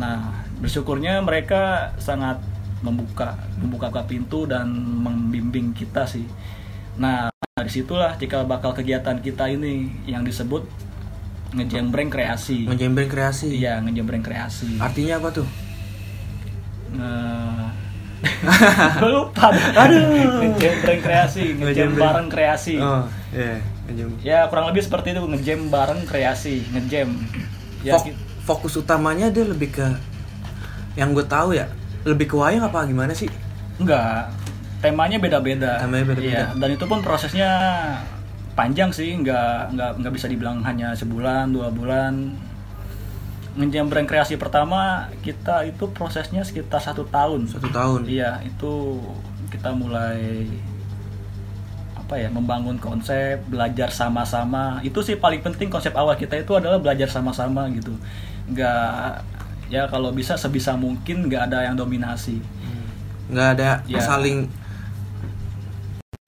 Nah 0.00 0.32
bersyukurnya 0.60 1.20
mereka 1.20 1.92
sangat 2.00 2.40
membuka 2.80 3.36
membuka 3.60 3.92
pintu 4.08 4.48
dan 4.48 4.72
membimbing 4.76 5.76
kita 5.76 6.08
sih. 6.08 6.24
Nah 6.96 7.28
dari 7.52 7.68
situlah 7.68 8.16
jika 8.16 8.44
bakal 8.48 8.72
kegiatan 8.72 9.20
kita 9.20 9.44
ini 9.52 9.92
yang 10.08 10.24
disebut 10.24 10.64
ngejembreng 11.50 12.06
kreasi 12.06 12.64
ngejembreng 12.64 13.06
kreasi 13.06 13.48
Iya, 13.52 13.78
ngejembreng 13.80 14.22
kreasi. 14.22 14.78
artinya 14.78 15.18
apa 15.18 15.28
tuh 15.32 15.48
gue 19.00 19.10
lupa. 19.10 19.48
Aduh. 19.74 20.04
Ngejembreng 20.44 21.00
kreasi, 21.00 21.56
ngejem 21.56 21.96
bareng 21.96 22.28
kreasi. 22.28 22.76
oh 22.76 23.08
iya 23.30 23.56
ngejem 23.86 24.08
Ya 24.20 24.38
kurang 24.46 24.68
lebih 24.68 24.82
seperti 24.82 25.12
itu 25.12 25.22
ngejem 25.22 25.60
bareng 25.68 26.04
kreasi, 26.04 26.66
ngejem. 26.68 27.16
Ya, 27.80 27.96
Fok- 27.96 28.12
fokus 28.42 28.76
utamanya 28.76 29.32
dia 29.32 29.42
lebih 29.42 29.72
ke 29.72 29.86
yang 30.92 31.14
gue 31.14 31.24
tahu 31.24 31.54
ya 31.54 31.70
lebih 32.02 32.26
ke 32.26 32.36
wayang 32.36 32.60
apa 32.62 32.84
gimana 32.84 33.12
sih 33.12 33.30
enggak. 33.78 34.28
Temanya 34.80 35.16
beda-beda. 35.16 35.76
Temanya 35.78 36.04
beda-beda. 36.06 36.28
Iya, 36.28 36.44
dan 36.52 36.68
itu 36.70 36.84
pun 36.84 37.00
prosesnya 37.00 37.50
panjang 38.60 38.92
sih, 38.92 39.16
nggak 39.16 39.72
nggak 39.72 39.90
nggak 40.04 40.12
bisa 40.12 40.28
dibilang 40.28 40.60
hanya 40.60 40.92
sebulan, 40.92 41.48
dua 41.48 41.72
bulan. 41.72 42.36
Ngejembreng 43.56 44.04
kreasi 44.04 44.36
pertama 44.36 45.08
kita 45.24 45.64
itu 45.64 45.88
prosesnya 45.90 46.44
sekitar 46.44 46.78
satu 46.78 47.08
tahun. 47.08 47.48
satu 47.48 47.72
tahun 47.72 48.04
Iya, 48.04 48.44
itu 48.44 49.00
kita 49.48 49.72
mulai 49.72 50.44
apa 51.96 52.14
ya, 52.20 52.28
membangun 52.28 52.76
konsep, 52.76 53.40
belajar 53.48 53.88
sama-sama. 53.90 54.78
Itu 54.84 55.00
sih 55.00 55.16
paling 55.16 55.40
penting 55.40 55.72
konsep 55.72 55.96
awal 55.96 56.14
kita 56.14 56.36
itu 56.36 56.52
adalah 56.54 56.76
belajar 56.78 57.08
sama-sama 57.08 57.64
gitu. 57.72 57.96
Nggak 58.52 59.24
ya 59.70 59.86
kalau 59.88 60.10
bisa 60.12 60.34
sebisa 60.36 60.76
mungkin 60.76 61.30
nggak 61.30 61.48
ada 61.48 61.64
yang 61.64 61.78
dominasi. 61.80 62.42
nggak 63.30 63.48
ada 63.54 63.70
Iya. 63.86 64.02
saling 64.02 64.50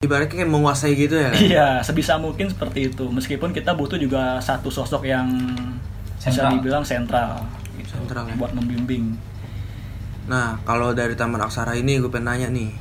ibaratnya 0.03 0.35
kayak 0.43 0.51
menguasai 0.51 0.93
gitu 0.99 1.15
ya 1.15 1.31
kan? 1.31 1.39
Iya, 1.39 1.67
sebisa 1.79 2.19
mungkin 2.19 2.51
seperti 2.51 2.91
itu. 2.91 3.07
Meskipun 3.07 3.55
kita 3.55 3.71
butuh 3.71 3.95
juga 3.95 4.37
satu 4.43 4.67
sosok 4.67 5.07
yang 5.07 5.31
bisa 6.19 6.39
Sentral. 6.39 6.51
dibilang 6.59 6.83
sentral, 6.83 7.43
gitu, 7.75 7.99
Sentral 7.99 8.27
ya. 8.27 8.35
buat 8.39 8.51
membimbing. 8.55 9.15
Nah, 10.27 10.55
kalau 10.63 10.95
dari 10.95 11.19
Taman 11.19 11.43
Aksara 11.43 11.75
ini 11.75 11.99
gue 11.99 12.07
pengen 12.07 12.31
nanya 12.31 12.47
nih, 12.47 12.71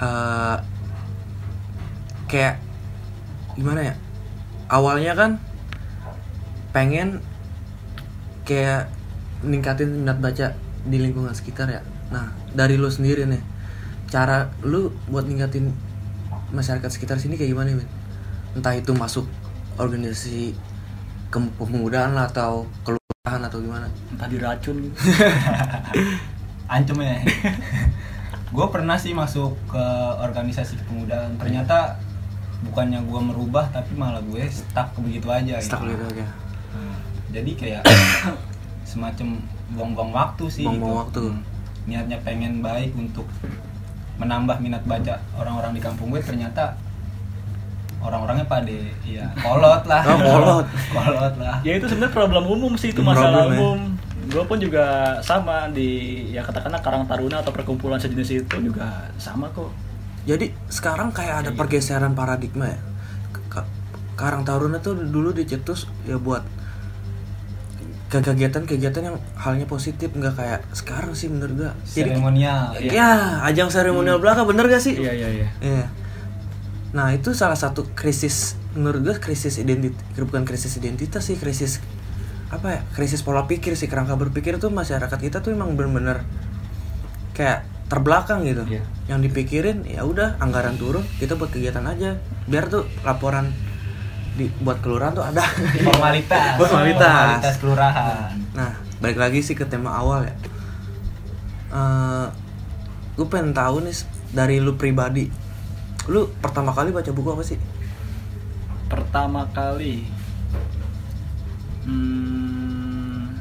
eh 0.00 0.56
kayak 2.28 2.56
gimana 3.60 3.92
ya? 3.92 3.94
Awalnya 4.72 5.12
kan 5.12 5.30
pengen 6.72 7.20
kayak 8.48 8.88
meningkatin 9.44 9.92
minat 9.92 10.16
baca 10.20 10.56
di 10.88 10.96
lingkungan 10.96 11.36
sekitar 11.36 11.68
ya. 11.68 11.84
Nah, 12.08 12.32
dari 12.56 12.80
lu 12.80 12.88
sendiri 12.88 13.28
nih, 13.28 13.44
cara 14.08 14.48
lu 14.64 14.96
buat 15.12 15.28
ningkatin 15.28 15.68
masyarakat 16.54 16.86
sekitar 16.88 17.18
sini 17.18 17.34
kayak 17.34 17.52
gimana, 17.52 17.74
men? 17.74 17.88
Entah 18.54 18.72
itu 18.72 18.94
masuk 18.94 19.26
organisasi 19.76 20.54
kepemudaan 21.28 22.14
lah 22.14 22.30
atau 22.30 22.64
kelurahan 22.82 23.42
atau 23.42 23.58
gimana? 23.58 23.90
Entah 24.14 24.30
diracun 24.30 24.76
gitu. 24.84 24.94
ancem 26.64 26.96
ya 26.96 27.20
gue 28.54 28.66
pernah 28.70 28.96
sih 28.96 29.12
masuk 29.12 29.52
ke 29.66 29.84
organisasi 30.22 30.80
kepemudaan 30.80 31.36
ternyata 31.36 31.98
bukannya 32.64 33.02
gue 33.02 33.20
merubah 33.20 33.68
tapi 33.68 33.92
malah 33.92 34.22
gue 34.22 34.40
stuck 34.48 34.94
ke 34.94 35.02
begitu 35.02 35.28
aja 35.28 35.60
Stuck 35.60 35.84
gitu. 35.84 35.92
gitu 35.92 36.04
aja. 36.16 36.26
Hmm, 36.72 36.96
jadi 37.34 37.50
kayak 37.52 37.82
semacam 38.90 39.42
buang-buang 39.74 40.12
waktu 40.14 40.44
sih 40.48 40.64
Buang-buang 40.64 40.88
gitu. 40.88 41.02
waktu. 41.02 41.22
Hmm, 41.28 41.40
niatnya 41.84 42.18
pengen 42.24 42.62
baik 42.62 42.94
untuk 42.96 43.26
menambah 44.16 44.56
minat 44.58 44.82
baca 44.82 45.18
orang-orang 45.34 45.72
di 45.72 45.80
kampung 45.80 46.08
gue 46.08 46.20
ternyata 46.20 46.74
orang-orangnya 47.98 48.44
pada 48.44 48.68
ya 49.02 49.24
kolot 49.34 49.82
lah 49.82 50.02
Oh, 50.04 50.18
kolot. 50.18 50.64
kolot 50.94 51.34
lah 51.36 51.56
ya 51.60 51.72
itu 51.74 51.86
sebenarnya 51.86 52.12
problem 52.12 52.44
umum 52.46 52.72
sih 52.74 52.90
itu 52.90 52.98
Problem 52.98 53.16
masalah 53.16 53.42
ya. 53.44 53.56
umum 53.56 53.78
gue 54.24 54.42
pun 54.42 54.56
juga 54.56 54.84
sama 55.20 55.68
di 55.68 55.88
ya 56.28 56.40
katakanlah 56.40 56.80
Karang 56.80 57.04
Taruna 57.04 57.40
atau 57.40 57.50
perkumpulan 57.50 57.96
sejenis 57.96 58.42
itu 58.42 58.56
juga 58.62 58.88
sama 59.16 59.48
kok 59.50 59.68
Jadi 60.24 60.48
sekarang 60.66 61.12
kayak 61.12 61.36
ada 61.38 61.50
pergeseran 61.52 62.12
paradigma 62.12 62.64
ya. 62.66 62.80
Ka- 63.46 63.68
Karang 64.14 64.40
Taruna 64.42 64.78
tuh 64.78 64.96
dulu 64.96 65.30
dicetus 65.30 65.84
ya 66.02 66.16
buat 66.16 66.40
kegiatan-kegiatan 68.22 69.02
yang 69.02 69.16
halnya 69.34 69.66
positif 69.66 70.12
nggak 70.14 70.36
kayak 70.36 70.60
sekarang 70.76 71.16
sih 71.16 71.26
menurut 71.32 71.54
gua. 71.56 71.72
Jadi 71.88 72.14
seremonial 72.14 72.76
ya 72.78 73.40
ajang 73.48 73.72
seremonial 73.72 74.20
belaka 74.20 74.44
bener 74.44 74.68
gak 74.68 74.82
sih? 74.84 74.94
iya 74.94 75.10
iya 75.16 75.28
iya 75.32 75.48
Iya. 75.58 75.86
Nah 76.94 77.10
itu 77.10 77.34
salah 77.34 77.58
satu 77.58 77.90
krisis 77.96 78.54
menurut 78.78 79.02
gue 79.02 79.16
krisis 79.18 79.58
identitas 79.58 80.02
bukan 80.14 80.46
krisis 80.46 80.78
identitas 80.78 81.26
sih 81.26 81.38
krisis 81.38 81.82
apa 82.50 82.66
ya 82.70 82.80
krisis 82.94 83.22
pola 83.22 83.46
pikir 83.50 83.74
sih 83.74 83.90
kerangka 83.90 84.14
berpikir 84.14 84.58
tuh 84.62 84.70
masyarakat 84.70 85.18
kita 85.18 85.42
tuh 85.42 85.54
emang 85.54 85.74
bener-bener 85.74 86.22
kayak 87.34 87.66
terbelakang 87.90 88.46
gitu. 88.46 88.62
Iya. 88.68 88.82
Yang 89.10 89.30
dipikirin 89.30 89.78
ya 89.86 90.06
udah 90.06 90.38
anggaran 90.38 90.78
turun 90.78 91.02
kita 91.18 91.34
buat 91.34 91.50
kegiatan 91.50 91.82
aja 91.88 92.20
biar 92.46 92.70
tuh 92.70 92.86
laporan 93.02 93.50
di 94.34 94.50
buat 94.62 94.82
kelurahan 94.82 95.14
tuh 95.14 95.24
ada. 95.24 95.42
formalitas. 95.82 96.54
Formalitas. 96.60 97.38
formalitas 97.40 97.54
kelurahan. 97.62 98.34
Nah, 98.54 98.72
balik 98.98 99.18
lagi 99.18 99.40
sih 99.42 99.54
ke 99.54 99.66
tema 99.66 99.94
awal 99.94 100.26
ya. 100.26 100.34
Eh, 101.74 102.26
gue 103.14 103.26
pengen 103.30 103.54
tahu 103.54 103.82
nih 103.86 103.94
dari 104.34 104.58
lu 104.58 104.74
pribadi, 104.74 105.30
lu 106.10 106.26
pertama 106.42 106.74
kali 106.74 106.90
baca 106.90 107.10
buku 107.14 107.30
apa 107.30 107.44
sih? 107.46 107.58
pertama 108.94 109.42
kali. 109.50 110.06
Hmm, 111.84 113.36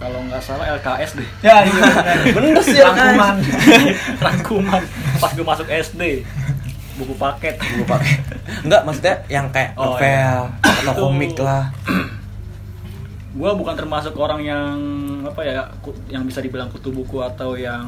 kalau 0.00 0.24
nggak 0.30 0.40
salah 0.40 0.64
LKS 0.80 1.20
deh 1.20 1.28
ya 1.44 1.60
iya 1.60 1.84
Bener 2.38 2.56
sih, 2.64 2.80
rangkuman. 2.80 3.36
Rangkuman. 4.24 4.82
Pas 5.20 5.30
gue 5.36 5.44
masuk 5.44 5.68
SD 5.68 6.24
buku 6.96 7.14
paket. 7.18 7.60
Buku 7.60 7.84
pakai. 7.84 8.14
Enggak, 8.60 8.82
maksudnya 8.82 9.14
yang 9.26 9.46
kayak 9.48 9.72
Oh, 9.74 9.94
novel 9.94 10.04
iya. 10.04 10.48
atau 10.82 10.94
komik 11.00 11.34
lah. 11.36 11.68
gue 13.30 13.50
bukan 13.54 13.74
termasuk 13.74 14.14
orang 14.16 14.42
yang 14.42 14.74
apa 15.22 15.40
ya 15.40 15.62
yang 16.08 16.26
bisa 16.26 16.38
dibilang 16.38 16.66
kutu 16.66 16.90
buku 16.90 17.20
atau 17.20 17.54
yang 17.54 17.86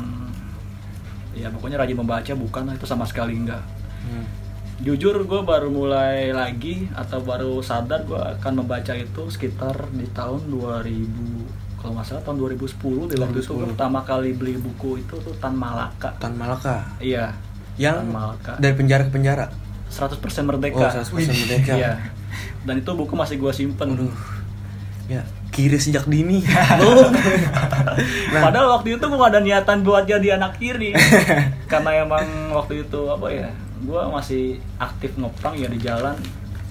ya 1.33 1.49
pokoknya 1.49 1.77
rajin 1.77 1.97
membaca 1.97 2.33
bukan 2.33 2.63
lah, 2.65 2.75
itu 2.75 2.85
sama 2.85 3.03
sekali 3.03 3.35
enggak 3.37 3.63
Hmm. 4.03 4.27
jujur 4.79 5.15
gue 5.21 5.41
baru 5.43 5.67
mulai 5.69 6.31
lagi 6.31 6.91
atau 6.93 7.19
baru 7.21 7.59
sadar 7.59 8.03
gue 8.03 8.19
akan 8.19 8.53
membaca 8.57 8.91
itu 8.93 9.23
sekitar 9.29 9.79
di 9.89 10.07
tahun 10.09 10.47
2000 10.47 11.07
kalau 11.77 11.95
nggak 11.95 12.03
salah 12.05 12.23
tahun 12.23 12.39
2010 12.41 13.07
di 13.07 13.15
waktu 13.17 13.39
itu 13.41 13.51
gue 13.53 13.63
2010. 13.63 13.71
pertama 13.71 14.03
kali 14.03 14.31
beli 14.33 14.55
buku 14.57 14.99
itu 14.99 15.15
tuh 15.17 15.35
Tan 15.37 15.55
Malaka 15.55 16.11
Tan 16.17 16.35
Malaka. 16.35 16.99
iya 16.99 17.31
Yang 17.75 17.95
Tan 17.97 18.11
Malaka 18.11 18.53
dari 18.57 18.75
penjara 18.75 19.03
ke 19.03 19.13
penjara. 19.13 19.47
100% 19.93 20.17
Oh, 20.17 20.43
merdeka 20.43 20.89
100% 20.91 21.13
merdeka. 21.13 21.73
iya 21.77 21.93
dan 22.65 22.79
itu 22.79 22.91
buku 22.91 23.13
masih 23.13 23.37
gue 23.37 23.53
simpen 23.53 23.93
Aduh. 23.93 24.15
Ya, 25.11 25.27
kiri 25.51 25.77
sejak 25.77 26.07
dini. 26.07 26.41
Oh. 26.81 27.11
Nah. 28.33 28.41
Padahal 28.41 28.73
waktu 28.73 28.97
itu 28.97 29.05
gue 29.05 29.19
gak 29.19 29.33
ada 29.35 29.43
niatan 29.43 29.83
buat 29.83 30.07
jadi 30.07 30.41
anak 30.41 30.57
kiri 30.57 30.95
Karena 31.71 32.01
emang 32.01 32.25
waktu 32.51 32.87
itu 32.87 33.01
apa 33.07 33.29
ya 33.29 33.51
Gue 33.83 34.01
masih 34.09 34.45
aktif 34.79 35.19
ngopang 35.19 35.59
ya 35.59 35.69
di 35.69 35.77
jalan 35.77 36.17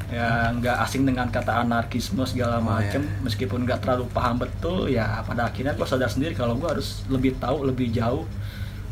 Ya 0.10 0.50
nggak 0.50 0.76
asing 0.82 1.06
dengan 1.06 1.28
kata 1.30 1.62
anarkisme 1.62 2.24
segala 2.26 2.58
Oh, 2.58 2.66
macem 2.66 3.04
iya. 3.04 3.22
Meskipun 3.22 3.68
nggak 3.68 3.84
terlalu 3.86 4.08
paham 4.10 4.40
betul 4.40 4.88
Ya 4.88 5.22
pada 5.22 5.46
akhirnya 5.46 5.76
gue 5.76 5.86
sadar 5.86 6.10
sendiri 6.10 6.34
kalau 6.34 6.56
gue 6.56 6.66
harus 6.66 7.04
lebih 7.08 7.38
tahu, 7.38 7.68
lebih 7.68 7.92
jauh 7.92 8.26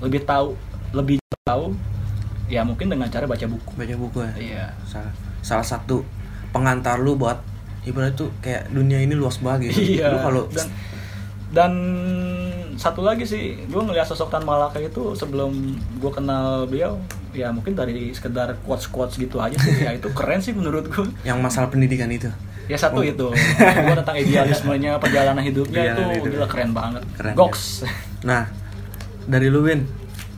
Lebih 0.03 0.21
tahu, 0.23 0.53
lebih 0.93 1.17
tahu 1.41 1.73
Ya 2.49 2.61
mungkin 2.61 2.87
dengan 2.87 3.05
cara 3.05 3.23
baca 3.23 3.45
buku 3.45 3.71
baca 3.73 3.95
buku 3.95 4.17
ya. 4.19 4.31
Iya 4.35 4.65
salah, 4.83 5.13
salah 5.39 5.63
satu 5.63 6.01
pengantar 6.49 6.97
lu 6.97 7.13
buat 7.13 7.37
ibarat 7.81 8.13
tuh 8.13 8.33
kayak 8.39 8.67
dunia 8.69 8.97
ini 8.97 9.13
luas 9.13 9.37
banget 9.37 9.69
gitu. 9.69 10.01
Iya, 10.01 10.09
Lu 10.09 10.17
kalau 10.19 10.41
dan- 10.49 10.73
dan 11.49 11.71
satu 12.75 13.01
lagi 13.01 13.23
sih 13.23 13.41
gue 13.63 13.77
ngeliat 13.79 14.03
sosok 14.03 14.29
Tan 14.29 14.43
Malaka 14.43 14.77
itu 14.77 15.13
sebelum 15.13 15.51
gue 15.95 16.11
kenal 16.11 16.63
beliau 16.63 16.97
ya 17.31 17.49
mungkin 17.49 17.73
dari 17.73 18.09
sekedar 18.09 18.53
quotes 18.63 18.85
quotes 18.87 19.15
gitu 19.15 19.37
aja 19.37 19.53
sih 19.55 19.73
ya 19.79 19.91
itu 19.91 20.09
keren 20.09 20.39
sih 20.39 20.51
menurut 20.51 20.85
gue 20.85 21.05
Yang 21.21 21.39
masalah 21.39 21.67
pendidikan 21.67 22.07
itu. 22.07 22.29
ya 22.65 22.77
satu 22.77 23.01
itu 23.01 23.33
gue 23.33 23.95
tentang 23.95 24.13
idealismenya 24.15 24.97
perjalanan 24.97 25.41
hidupnya 25.41 25.89
Perjalanan 25.89 26.05
itu 26.11 26.21
hidup. 26.23 26.33
gila 26.35 26.47
keren 26.47 26.71
banget 26.71 27.03
Keren, 27.13 27.33
goks 27.33 27.81
Nah, 28.21 28.45
dari 29.25 29.47
lu 29.47 29.63
Win. 29.63 29.89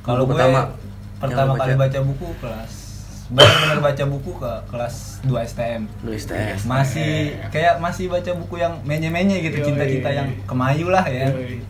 Kalau 0.02 0.24
pertama 0.24 0.72
pertama 1.22 1.54
kali 1.56 1.74
baca 1.78 2.00
buku 2.02 2.28
kelas 2.42 2.74
benar-benar 3.32 3.80
baca 3.80 4.04
buku 4.12 4.32
ke 4.36 4.52
kelas 4.68 5.24
2 5.24 5.32
STM. 5.48 5.82
Lu 6.04 6.12
STS. 6.12 6.68
Masih 6.68 7.40
kayak 7.48 7.80
masih 7.80 8.12
baca 8.12 8.28
buku 8.36 8.60
yang 8.60 8.84
menye-menye 8.84 9.40
gitu, 9.40 9.64
cinta-cinta 9.64 10.12
yang 10.12 10.28
kemayu 10.44 10.92
lah 10.92 11.08
ya. 11.08 11.32
Yoi. 11.32 11.64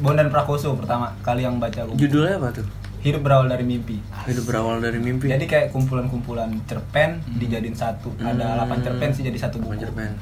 Bondan 0.00 0.32
Prakoso 0.32 0.72
pertama 0.72 1.12
kali 1.20 1.44
yang 1.44 1.60
baca 1.60 1.84
buku. 1.84 2.00
Judulnya 2.00 2.40
apa 2.40 2.48
tuh? 2.56 2.66
Hidup 3.04 3.28
berawal 3.28 3.50
dari 3.50 3.60
mimpi. 3.60 4.00
Hidup 4.24 4.44
berawal 4.48 4.80
dari 4.80 4.96
mimpi. 4.96 5.28
Jadi 5.28 5.44
kayak 5.44 5.68
kumpulan-kumpulan 5.74 6.48
cerpen 6.64 7.20
dijadiin 7.36 7.76
satu. 7.76 8.08
Ada 8.16 8.64
Hmm. 8.64 8.72
8 8.72 8.80
cerpen 8.80 9.10
sih 9.12 9.22
jadi 9.26 9.36
satu 9.36 9.60
buku. 9.60 9.84
Cerpen. 9.84 10.16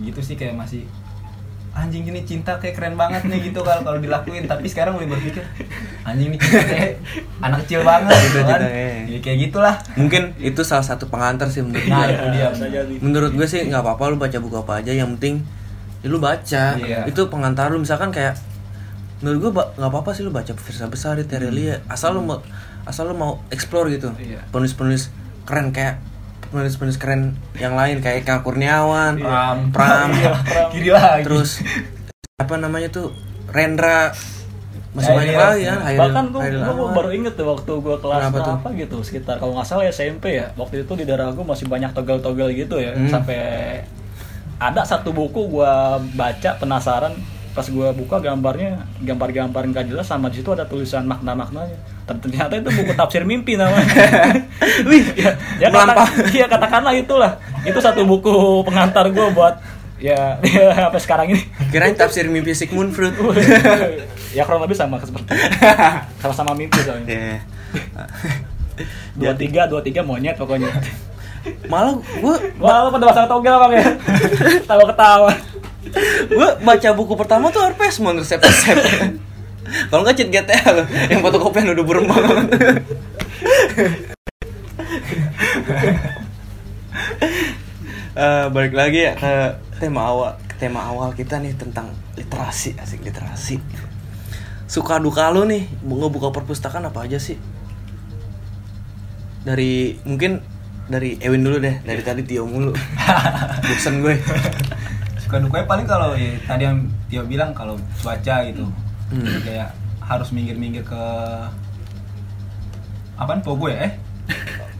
Gitu 0.00 0.20
sih 0.24 0.32
kayak 0.32 0.56
masih 0.56 0.88
anjing 1.70 2.02
ini 2.02 2.26
cinta 2.26 2.58
kayak 2.58 2.74
keren 2.74 2.98
banget 2.98 3.22
nih 3.24 3.50
gitu 3.50 3.62
kalau 3.62 3.86
kalau 3.86 3.98
dilakuin 3.98 4.44
tapi 4.44 4.66
sekarang 4.66 4.98
mulai 4.98 5.06
berpikir 5.06 5.46
anjing 6.02 6.34
ini 6.34 6.36
cinta 6.36 6.66
kayak 6.66 6.98
anak 7.38 7.58
kecil 7.62 7.80
banget 7.86 8.10
gitu 8.26 8.38
Cinta, 8.42 8.50
kan 8.58 8.60
eh. 8.66 8.98
ya, 9.06 9.18
kayak 9.22 9.38
gitulah 9.48 9.74
Mungkin 9.94 10.22
itu 10.36 10.60
salah 10.66 10.82
satu 10.82 11.06
pengantar 11.06 11.46
sih 11.46 11.62
menurut 11.62 11.86
Nah, 11.86 12.10
gue. 12.10 12.34
dia. 12.34 12.50
jadi 12.50 12.94
Menurut 12.98 13.32
gue 13.32 13.46
sih 13.46 13.62
nggak 13.64 13.86
apa-apa 13.86 14.10
lu 14.10 14.18
baca 14.18 14.36
buku 14.36 14.56
apa 14.58 14.82
aja, 14.82 14.90
yang 14.90 15.14
penting 15.16 15.46
ya 16.00 16.08
lu 16.08 16.18
baca. 16.18 16.64
Iya. 16.74 17.06
Itu 17.06 17.30
pengantar 17.30 17.70
lu 17.70 17.78
misalkan 17.78 18.10
kayak 18.10 18.34
menurut 19.22 19.38
gue 19.38 19.50
nggak 19.78 19.90
apa-apa 19.92 20.10
sih 20.10 20.24
lu 20.24 20.32
baca 20.34 20.50
Firsa 20.56 20.90
Besari, 20.90 21.22
Terelia, 21.22 21.84
asal 21.86 22.16
lu 22.16 22.24
mau 22.24 22.40
asal 22.82 23.06
lu 23.06 23.14
mau 23.14 23.38
explore 23.52 23.92
gitu. 23.94 24.10
Iya. 24.18 24.42
Penulis-penulis 24.50 25.12
keren 25.46 25.70
kayak 25.70 26.02
penulis-penulis 26.50 26.96
keren 26.96 27.22
yang 27.54 27.72
lain 27.72 27.98
kayak 27.98 28.22
Eka 28.22 28.40
Kurniawan, 28.40 29.16
Pram 29.16 29.58
Pram, 29.74 30.08
Iya, 30.12 30.32
kiri 30.68 30.90
lagi. 30.90 31.22
Terus 31.22 31.62
apa 32.36 32.54
namanya 32.56 32.88
tuh 32.88 33.14
Rendra. 33.46 34.10
Masih 34.90 35.06
Hairil. 35.08 35.22
banyak 35.22 35.36
lagi 35.38 35.62
kan 35.64 35.78
Hairil- 35.80 36.00
bahkan 36.02 36.24
tuh 36.28 36.40
gue 36.42 36.88
baru 36.92 37.10
inget 37.12 37.34
tuh 37.34 37.46
waktu 37.48 37.72
gue 37.72 37.96
kelas 37.96 38.18
Kenapa 38.20 38.36
tuh? 38.36 38.44
berapa 38.58 38.68
gitu 38.76 38.96
sekitar 39.00 39.34
kalau 39.36 39.52
nggak 39.54 39.64
salah 39.64 39.86
SMP 39.86 40.24
ya. 40.34 40.50
Waktu 40.52 40.82
itu 40.82 40.92
di 40.92 41.04
daerah 41.04 41.30
gue 41.30 41.42
masih 41.42 41.64
banyak 41.64 41.90
togel-togel 41.90 42.50
gitu 42.52 42.76
ya 42.76 42.90
Hmm. 42.92 43.06
sampai 43.06 43.38
ada 44.58 44.82
satu 44.82 45.10
buku 45.10 45.46
gue 45.48 45.72
baca 46.12 46.50
penasaran 46.54 47.14
pas 47.50 47.66
gue 47.66 47.88
buka 47.98 48.22
gambarnya 48.22 48.86
gambar-gambar 49.02 49.62
nggak 49.74 49.86
jelas 49.90 50.06
sama 50.06 50.30
di 50.30 50.38
situ 50.38 50.54
ada 50.54 50.62
tulisan 50.66 51.02
makna-maknanya. 51.02 51.74
Ternyata 52.06 52.58
itu 52.58 52.70
buku 52.70 52.92
tafsir 52.94 53.26
mimpi 53.26 53.58
namanya. 53.58 53.86
Wih, 54.90 55.04
ya, 55.18 55.34
ya 55.58 55.68
kata, 55.70 56.04
ya 56.30 56.46
katakanlah 56.46 56.94
itulah. 56.94 57.42
Itu 57.66 57.82
satu 57.82 58.06
buku 58.06 58.62
pengantar 58.62 59.10
gue 59.10 59.26
buat 59.34 59.58
ya, 59.98 60.38
ya 60.46 60.74
sampai 60.78 61.00
sekarang 61.02 61.26
ini. 61.34 61.42
Kirain 61.74 61.94
tafsir 61.98 62.26
mimpi 62.30 62.54
Sigmund 62.54 62.94
Freud. 62.94 63.14
ya 64.30 64.46
kurang 64.46 64.62
lebih 64.62 64.78
sama 64.78 65.02
seperti 65.02 65.34
sama-sama 66.22 66.54
mimpi 66.58 66.78
soalnya. 66.86 67.06
Iya. 67.10 67.34
dua 69.18 69.34
tiga 69.34 69.66
dua 69.66 69.82
tiga 69.82 70.06
monyet 70.06 70.38
pokoknya. 70.38 70.70
Malah 71.66 71.98
wah 72.62 72.78
lu 72.86 72.88
pada 72.94 73.06
pasang 73.10 73.26
togel 73.26 73.54
bang 73.58 73.72
ya? 73.74 73.86
Tawa 74.70 74.84
ketawa 74.86 75.49
gua 76.30 76.60
baca 76.60 76.88
buku 76.92 77.14
pertama 77.16 77.48
tuh 77.48 77.64
Harpesmon 77.64 78.20
resep-resep. 78.20 78.76
Kalau 79.90 80.02
nggak 80.02 80.16
cheat 80.18 80.30
GTA 80.34 80.60
loh, 80.74 80.86
yang 81.08 81.22
fotokopian 81.22 81.70
udah 81.70 81.84
burem 81.86 82.04
banget. 82.10 82.46
Eh, 88.20 88.46
balik 88.50 88.74
lagi 88.74 89.06
ya 89.06 89.14
ke 89.16 89.56
tema 89.78 90.10
awal 90.10 90.36
ke 90.44 90.58
tema 90.60 90.82
awal 90.82 91.14
kita 91.14 91.38
nih 91.38 91.54
tentang 91.54 91.94
literasi 92.18 92.76
asik 92.76 93.06
literasi. 93.06 93.62
Suka 94.66 94.98
duka 94.98 95.30
lu 95.30 95.46
nih 95.46 95.70
ngebuka 95.86 96.34
perpustakaan 96.34 96.90
apa 96.90 97.06
aja 97.06 97.22
sih? 97.22 97.38
Dari 99.46 99.96
mungkin 100.04 100.42
dari 100.90 101.16
Ewin 101.22 101.46
dulu 101.46 101.62
deh 101.62 101.80
dari 101.86 102.02
tadi 102.02 102.26
Tio 102.26 102.44
mulu. 102.44 102.74
Bosan 103.70 104.02
gue 104.02 104.18
suka 105.30 105.46
dukanya 105.46 105.66
paling 105.70 105.86
kalau 105.86 106.10
ya, 106.18 106.34
tadi 106.42 106.66
yang 106.66 106.82
Tio 107.06 107.22
bilang 107.22 107.54
kalau 107.54 107.78
cuaca 108.02 108.42
gitu. 108.50 108.66
Hmm. 109.14 109.26
kayak 109.46 109.70
harus 110.02 110.34
minggir-minggir 110.34 110.82
ke 110.82 111.02
apaan 113.14 113.38
pogo 113.38 113.70
ya 113.70 113.86
eh? 113.86 113.92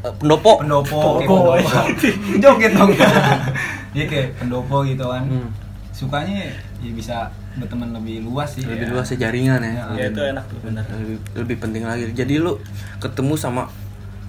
Pendopo. 0.02 0.58
Pendopo 0.58 1.22
pendopo 1.22 1.54
joget 2.42 2.74
dong. 2.74 2.90
Iya 3.94 4.04
kayak 4.10 4.42
pendopo 4.42 4.82
gitu 4.82 5.06
kan. 5.06 5.22
Hmm. 5.22 5.50
sukanya 5.94 6.48
ya 6.80 6.90
bisa 6.96 7.28
berteman 7.60 7.92
lebih 7.92 8.24
luas 8.24 8.56
sih 8.56 8.64
lebih 8.64 8.88
ya. 8.88 8.92
luas 8.96 9.06
sih 9.06 9.18
jaringan 9.20 9.60
ya. 9.60 9.70
Ya, 9.70 9.84
ya 9.94 10.06
itu 10.08 10.22
enak 10.32 10.44
tuh 10.48 10.58
benar 10.64 10.82
lebih, 10.90 11.18
lebih 11.36 11.56
penting 11.62 11.84
lagi. 11.86 12.10
Jadi 12.10 12.40
lu 12.42 12.58
ketemu 12.98 13.38
sama 13.38 13.70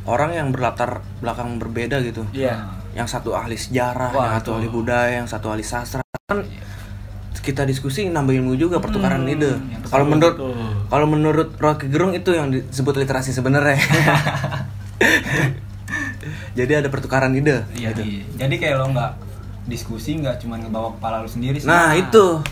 orang 0.05 0.37
yang 0.37 0.53
berlatar 0.53 1.01
belakang 1.23 1.57
berbeda 1.57 1.97
gitu. 2.05 2.27
Iya. 2.35 2.67
Yang 2.91 3.07
satu 3.15 3.33
ahli 3.33 3.55
sejarah 3.55 4.11
Wah, 4.11 4.21
yang 4.21 4.33
satu 4.43 4.49
ahli 4.59 4.67
budaya 4.67 5.23
yang 5.23 5.29
satu 5.29 5.47
ahli 5.47 5.63
sastra 5.63 6.00
kan 6.31 6.39
kita 7.41 7.65
diskusi 7.65 8.05
nambah 8.05 8.31
ilmu 8.31 8.53
juga 8.53 8.77
pertukaran 8.77 9.21
Hmm, 9.21 9.33
ide. 9.33 9.51
kalau 9.87 10.05
menurut 10.05 10.35
kalau 10.87 11.05
menurut 11.05 11.49
Rocky 11.57 11.87
Gerung 11.87 12.13
itu 12.13 12.31
yang 12.31 12.47
disebut 12.47 12.95
literasi 12.95 13.31
sebenarnya. 13.31 13.81
Jadi 16.53 16.71
ada 16.75 16.87
pertukaran 16.87 17.33
ide 17.33 17.65
iya 17.73 17.89
Iya. 17.91 18.21
jadi 18.37 18.55
kayak 18.55 18.75
lo 18.77 18.85
nggak 18.91 19.11
diskusi 19.63 20.19
nggak 20.19 20.37
cuma 20.37 20.55
ngebawa 20.55 20.93
kepala 20.93 21.23
lo 21.23 21.27
sendiri 21.27 21.57
sih. 21.57 21.65
Nah 21.65 21.93
itu. 21.93 22.43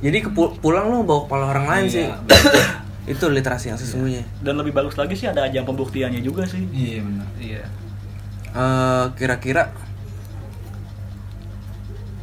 Jadi 0.00 0.18
kepu- 0.20 0.58
pulang 0.58 0.90
lu 0.90 1.02
bawa 1.02 1.20
kepala 1.22 1.44
orang 1.48 1.66
lain 1.68 1.84
Iya, 1.84 1.92
sih. 1.92 2.06
itu 3.12 3.24
literasi 3.28 3.70
yang 3.70 3.78
sesungguhnya. 3.78 4.26
Dan 4.40 4.56
lebih 4.56 4.72
bagus 4.72 4.96
lagi 4.96 5.14
sih 5.14 5.24
ada 5.24 5.44
ajang 5.44 5.62
pembuktiannya 5.62 6.18
juga 6.18 6.42
sih. 6.42 6.66
Iya 6.66 6.98
benar. 7.00 7.26
Iya. 7.38 7.62
Eh, 8.52 9.04
kira-kira 9.14 9.70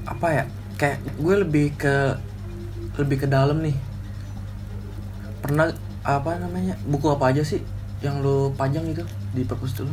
apa 0.04 0.28
ya 0.34 0.44
kayak 0.80 1.04
gue 1.20 1.36
lebih 1.44 1.76
ke 1.76 2.16
lebih 2.96 3.22
ke 3.24 3.28
dalam 3.28 3.60
nih. 3.60 3.76
Pernah 5.44 5.76
apa 6.04 6.40
namanya 6.40 6.80
buku 6.88 7.12
apa 7.12 7.36
aja 7.36 7.44
sih 7.44 7.60
yang 8.00 8.24
lo 8.24 8.56
pajang 8.56 8.88
itu 8.88 9.04
di 9.36 9.44
perpus 9.44 9.76
dulu 9.76 9.92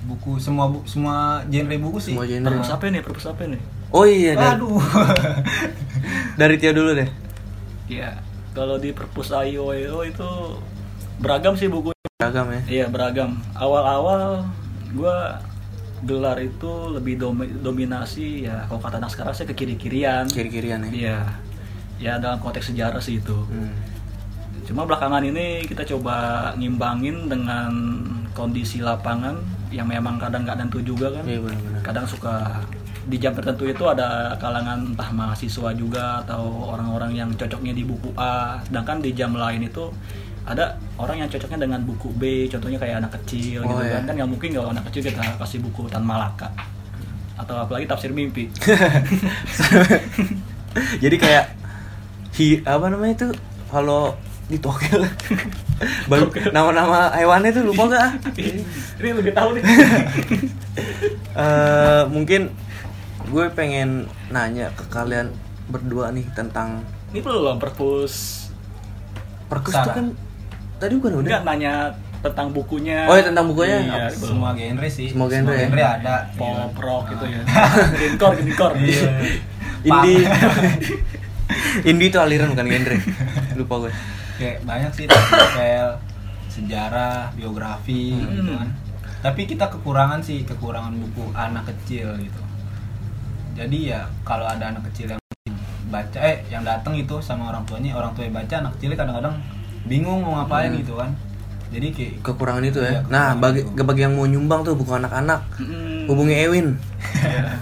buku 0.00 0.40
semua 0.40 0.64
bu, 0.68 0.80
semua 0.88 1.44
genre 1.48 1.76
buku 1.76 1.98
sih. 2.00 2.12
Semua 2.16 2.28
genre. 2.28 2.48
Perpus 2.48 2.70
apa 2.72 2.84
nih 2.88 3.02
perpus 3.04 3.26
apa 3.28 3.42
nih 3.48 3.60
oh 3.92 4.04
iya 4.08 4.32
dari, 4.36 4.56
aduh. 4.56 4.80
Dari 6.40 6.54
Tio 6.56 6.72
dulu 6.72 6.96
deh 6.96 7.10
iya. 7.90 8.16
Kalau 8.50 8.82
di 8.82 8.90
perpus 8.90 9.30
IOEO 9.30 10.02
itu 10.02 10.30
beragam 11.22 11.54
sih 11.54 11.70
buku. 11.70 11.94
Beragam 12.18 12.50
ya? 12.50 12.60
Iya 12.66 12.86
beragam. 12.90 13.38
Awal-awal 13.54 14.42
gua 14.90 15.38
gelar 16.00 16.40
itu 16.40 16.70
lebih 16.90 17.16
domi- 17.16 17.52
dominasi 17.54 18.48
ya 18.48 18.64
kalau 18.66 18.80
kata 18.80 18.96
anak 18.96 19.10
sekarang 19.12 19.34
saya 19.34 19.46
ke 19.48 19.56
kiri-kirian. 19.56 20.24
kiri-kirian 20.26 20.80
ya 20.84 20.90
Iya. 20.90 21.18
Ya 22.00 22.12
dalam 22.16 22.40
konteks 22.40 22.72
sejarah 22.72 22.96
sih 22.98 23.20
itu. 23.20 23.36
Hmm. 23.36 23.72
Cuma 24.64 24.88
belakangan 24.88 25.20
ini 25.20 25.66
kita 25.66 25.84
coba 25.84 26.48
ngimbangin 26.56 27.28
dengan 27.28 27.68
kondisi 28.32 28.80
lapangan 28.80 29.36
yang 29.68 29.84
memang 29.84 30.16
kadang 30.16 30.42
nggak 30.42 30.58
tentu 30.58 30.80
juga 30.80 31.12
kan. 31.12 31.24
iya 31.26 31.38
benar-benar 31.38 31.80
Kadang 31.84 32.06
suka 32.08 32.64
di 33.00 33.16
jam 33.16 33.32
tertentu 33.34 33.64
itu 33.66 33.84
ada 33.84 34.36
kalangan 34.36 34.92
entah 34.94 35.10
mahasiswa 35.10 35.72
juga 35.74 36.22
atau 36.22 36.70
orang-orang 36.70 37.16
yang 37.16 37.28
cocoknya 37.34 37.72
di 37.72 37.82
buku 37.82 38.12
A, 38.14 38.60
sedangkan 38.64 39.00
di 39.02 39.10
jam 39.12 39.32
lain 39.34 39.66
itu 39.66 39.88
ada 40.50 40.74
orang 40.98 41.16
yang 41.16 41.28
cocoknya 41.30 41.62
dengan 41.62 41.80
buku 41.80 42.10
B, 42.12 42.50
contohnya 42.50 42.76
kayak 42.76 42.98
anak 42.98 43.14
kecil 43.22 43.62
Oh, 43.62 43.70
gitu 43.70 43.82
iya. 43.86 43.92
kan. 43.96 44.02
Kan 44.10 44.14
nggak 44.18 44.28
mungkin 44.28 44.48
kalau 44.50 44.68
anak 44.68 44.84
kecil 44.90 45.00
kita 45.06 45.22
kasih 45.38 45.58
buku 45.62 45.86
Tan 45.86 46.02
Malaka 46.02 46.50
atau 47.38 47.54
apalagi 47.56 47.86
tafsir 47.86 48.10
mimpi. 48.10 48.50
jadi 51.02 51.16
kayak 51.16 51.44
hi 52.34 52.62
apa 52.62 52.86
namanya 52.86 53.12
itu 53.16 53.28
kalau 53.68 54.14
di 54.46 54.58
togel 54.58 55.06
Baru- 56.10 56.30
nama-nama 56.50 57.10
hewannya 57.14 57.50
tuh 57.50 57.64
lupa 57.64 57.82
gak 57.88 58.08
ini 58.36 59.10
lebih 59.14 59.32
tahu 59.32 59.56
nih. 59.56 59.64
Eh, 61.30 62.02
mungkin 62.10 62.50
gue 63.24 63.46
pengen 63.54 64.10
nanya 64.28 64.70
ke 64.74 64.84
kalian 64.90 65.30
berdua 65.66 66.10
nih 66.10 66.26
tentang 66.34 66.82
ini 67.10 67.22
belum 67.22 67.56
perpus 67.56 68.46
perkus 69.46 69.72
Sarah. 69.72 69.86
tuh 69.86 69.92
kan 69.94 70.06
tadi 70.80 70.92
bukan 70.96 71.12
udah 71.14 71.28
enggak 71.28 71.42
nanya 71.44 71.74
tentang 72.20 72.48
bukunya. 72.50 73.04
Oh, 73.04 73.14
iya, 73.14 73.22
tentang 73.22 73.46
bukunya? 73.46 73.78
Iya, 73.78 74.08
Apa? 74.08 74.16
semua 74.18 74.50
genre 74.52 74.88
sih 74.88 75.08
Semua 75.08 75.24
genre 75.26 75.52
ya? 75.52 75.88
ada 75.94 76.14
pop 76.34 76.72
rock 76.74 77.12
gitu 77.12 77.24
ya. 77.26 77.40
Greencore. 78.00 78.76
Iya. 78.78 79.08
indie 79.88 80.28
Indie 81.88 82.08
itu 82.08 82.18
aliran 82.18 82.52
bukan 82.52 82.66
genre. 82.66 82.96
Lupa 83.54 83.74
gue. 83.82 83.92
kayak 84.36 84.64
banyak 84.64 84.88
sih 84.90 85.04
novel 85.04 86.00
sejarah 86.50 87.28
biografi 87.30 88.16
Hmm. 88.16 88.32
gitu 88.34 88.52
kan 88.54 88.68
tapi 89.20 89.44
kita 89.44 89.68
kekurangan 89.68 90.16
sih 90.18 90.42
kekurangan 90.42 90.96
buku 90.98 91.28
anak 91.30 91.68
kecil 91.68 92.16
gitu 92.16 92.40
jadi 93.52 93.78
ya 93.86 94.00
kalau 94.24 94.44
ada 94.44 94.72
anak 94.72 94.88
kecil 94.88 95.12
yang 95.12 95.20
baca 95.86 96.16
eh 96.18 96.40
yang 96.48 96.64
datang 96.64 96.96
itu 96.96 97.20
sama 97.20 97.52
orang 97.52 97.68
tuanya 97.68 97.92
orang 97.92 98.16
tuanya 98.16 98.32
baca 98.34 98.54
anak 98.58 98.72
kecilnya 98.74 98.96
kadang-kadang 98.96 99.36
bingung 99.82 100.20
mau 100.20 100.36
ngapain 100.36 100.68
Hmm. 100.68 100.78
gitu 100.78 100.94
kan 100.94 101.10
jadi 101.70 101.86
kayak 101.88 102.12
Kekurangan 102.20 102.64
itu 102.64 102.78
ya. 102.78 102.90
Iya, 102.90 103.00
Nah, 103.06 103.30
kekurangan 103.30 103.38
bagi 103.38 103.60
itu. 103.62 103.84
bagi 103.84 104.00
yang 104.02 104.14
mau 104.14 104.26
nyumbang 104.26 104.60
tuh 104.60 104.74
buku 104.74 104.90
anak-anak, 104.92 105.40
Mm. 105.56 106.06
hubungi 106.06 106.34
Ewin. 106.36 106.66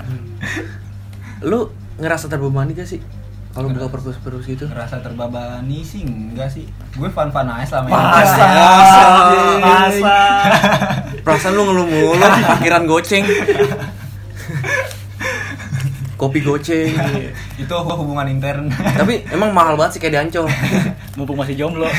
Lu 1.44 1.68
ngerasa 1.96 2.26
terbebani 2.26 2.72
gak 2.72 2.86
sih 2.86 3.04
kalau 3.50 3.68
buka 3.68 3.90
perpus-perpus 3.90 4.46
gitu? 4.46 4.64
ngerasa 4.64 5.02
terbebani 5.02 5.82
sih 5.82 6.02
enggak 6.02 6.46
sih 6.48 6.62
gue 6.94 7.08
fan 7.08 7.26
fan 7.28 7.48
aja 7.48 7.66
selama 7.74 7.90
Masa, 7.90 8.38
Anjing. 8.38 9.60
masa. 9.60 10.18
Perasaan 11.26 11.52
lu 11.52 11.62
ngeluh 11.64 11.84
mulu, 11.84 12.14
pikiran 12.54 12.86
goceng. 12.86 13.26
Kopi 16.16 16.40
goceng. 16.40 16.90
itu 17.56 17.74
hubungan 17.74 18.26
intern 18.26 18.66
Tapi 18.70 19.22
emang 19.28 19.50
mahal 19.50 19.74
banget 19.74 19.94
sih 19.94 20.00
kayak 20.00 20.12
di 20.12 20.20
Ancol. 20.20 20.46
Mumpung 21.18 21.34
masih 21.34 21.58
jomblo. 21.58 21.90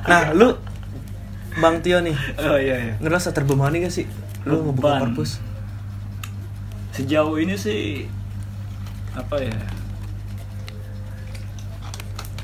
Nah, 0.00 0.32
lu 0.34 0.58
Bang 1.60 1.82
Tio 1.84 2.02
nih, 2.02 2.16
oh 2.40 2.58
iya 2.58 2.76
iya. 2.78 2.94
ngerasa 2.98 3.30
terbebani 3.30 3.84
gak 3.84 3.94
sih? 3.94 4.06
Lu 4.42 4.64
ngebuka 4.64 5.06
perpus? 5.06 5.38
Sejauh 6.96 7.36
ini 7.38 7.54
sih 7.54 8.08
apa 9.14 9.38
ya? 9.38 9.54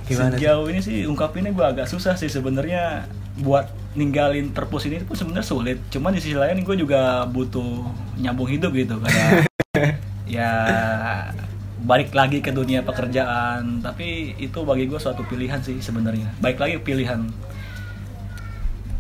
Gimana? 0.07 0.39
Sejauh 0.39 0.67
ini 0.71 0.79
sih 0.83 1.07
ungkapinnya 1.07 1.51
gue 1.51 1.65
agak 1.67 1.91
susah 1.91 2.15
sih 2.15 2.31
sebenarnya 2.31 3.11
buat 3.43 3.71
ninggalin 3.99 4.53
perpus 4.53 4.87
ini 4.87 5.03
pun 5.03 5.19
sebenarnya 5.19 5.47
sulit. 5.47 5.79
Cuman 5.91 6.15
di 6.15 6.21
sisi 6.23 6.39
lain 6.39 6.63
gue 6.63 6.77
juga 6.79 7.27
butuh 7.27 7.83
nyambung 8.21 8.47
hidup 8.47 8.75
gitu 8.77 9.01
kayak 9.01 9.51
ya 10.37 10.53
balik 11.83 12.17
lagi 12.17 12.41
ke 12.41 12.55
dunia 12.55 12.81
pekerjaan. 12.81 13.85
Tapi 13.85 14.39
itu 14.41 14.65
bagi 14.65 14.89
gue 14.89 14.97
suatu 14.97 15.27
pilihan 15.29 15.61
sih 15.61 15.83
sebenarnya. 15.83 16.33
Baik 16.41 16.57
lagi 16.63 16.81
pilihan. 16.81 17.29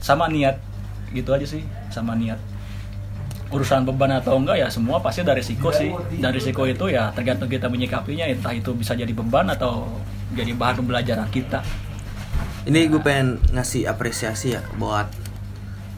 Sama 0.02 0.28
niat 0.28 0.60
gitu 1.16 1.32
aja 1.32 1.46
sih. 1.48 1.64
Sama 1.88 2.12
niat. 2.12 2.36
Urusan 3.48 3.86
beban 3.86 4.10
atau 4.10 4.36
enggak 4.36 4.58
ya 4.58 4.68
semua 4.68 4.98
pasti 5.00 5.22
ada 5.22 5.32
risiko 5.32 5.72
sih. 5.72 5.94
Dan 6.20 6.34
risiko 6.34 6.66
itu 6.68 6.92
ya 6.92 7.14
tergantung 7.16 7.48
kita 7.48 7.70
menyikapinya 7.70 8.28
entah 8.28 8.52
itu 8.52 8.74
bisa 8.76 8.92
jadi 8.92 9.14
beban 9.14 9.48
atau 9.48 9.86
jadi 10.34 10.52
bahan 10.52 10.82
pembelajaran 10.84 11.30
kita. 11.30 11.62
Ini 12.66 12.90
gue 12.90 12.98
pengen 12.98 13.38
ngasih 13.54 13.86
apresiasi 13.86 14.58
ya 14.58 14.62
buat 14.74 15.06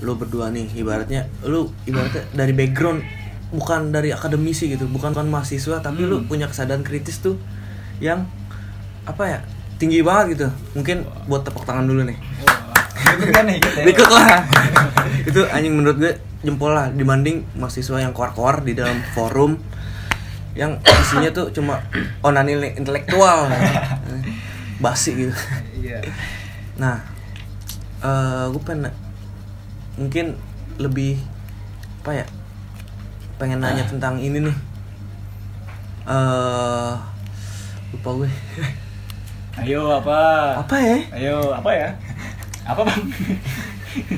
lu 0.04 0.14
berdua 0.14 0.52
nih. 0.52 0.68
Ibaratnya 0.76 1.26
lu 1.48 1.72
ibaratnya 1.88 2.28
dari 2.36 2.52
background 2.52 3.00
bukan 3.48 3.90
dari 3.90 4.12
akademisi 4.12 4.68
gitu 4.68 4.84
bukan 4.86 5.16
bukan 5.16 5.28
mahasiswa 5.28 5.80
tapi 5.80 6.04
lu 6.04 6.20
Hmm. 6.20 6.28
punya 6.28 6.46
kesadaran 6.46 6.84
kritis 6.84 7.18
tuh 7.18 7.40
yang 7.98 8.28
apa 9.08 9.22
ya 9.24 9.38
tinggi 9.80 10.04
banget 10.04 10.36
gitu 10.36 10.46
mungkin 10.74 11.06
buat 11.24 11.42
tepuk 11.42 11.64
tangan 11.64 11.88
dulu 11.88 12.04
nih 12.04 12.18
Ikut 12.98 13.30
kan 13.30 13.46
nih 13.46 13.56
kita 13.62 13.78
ya? 13.80 13.86
Ikut 13.88 14.08
lah 14.10 14.26
itu 15.24 15.40
anjing 15.48 15.74
menurut 15.74 15.96
gue 15.96 16.12
jempol 16.44 16.70
lah 16.70 16.92
dibanding 16.92 17.46
mahasiswa 17.56 17.98
yang 17.98 18.12
koar-koar 18.12 18.60
di 18.62 18.76
dalam 18.76 19.00
forum 19.16 19.56
yang 20.52 20.76
isinya 20.82 21.30
tuh 21.30 21.48
cuma 21.48 21.80
onani 22.26 22.58
intelektual 22.76 23.48
basi 24.78 25.14
gitu 25.16 25.34
iya 25.78 26.02
Nah, 26.78 27.02
eh 27.98 28.44
gue 28.50 28.62
pengen 28.62 28.94
mungkin 29.98 30.38
lebih 30.78 31.18
apa 32.02 32.22
ya? 32.22 32.26
Pengen 33.38 33.58
nanya 33.58 33.84
tentang 33.84 34.18
ini 34.18 34.38
nih. 34.40 34.56
Eh 36.04 36.92
lupa 37.90 38.10
gue. 38.16 38.30
ayo 39.58 39.90
apa 39.92 40.18
apa 40.56 40.76
ya? 40.78 40.96
ayo 41.18 41.50
apa 41.50 41.66
ya 41.72 41.90
apa 42.62 42.78
bang 42.86 43.02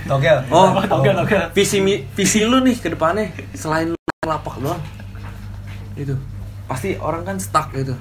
togel 0.05 0.37
Oh, 0.53 0.69
Apa, 0.69 0.85
togel, 0.85 1.17
togel. 1.17 1.49
visi 1.57 1.81
visi 2.13 2.45
lu 2.45 2.61
nih 2.61 2.77
ke 2.77 2.93
depannya 2.93 3.33
selain 3.53 3.97
lapak 4.21 4.61
doang. 4.61 4.77
Itu. 5.97 6.13
Pasti 6.67 6.93
orang 6.97 7.25
kan 7.25 7.37
stuck 7.37 7.73
gitu. 7.73 7.97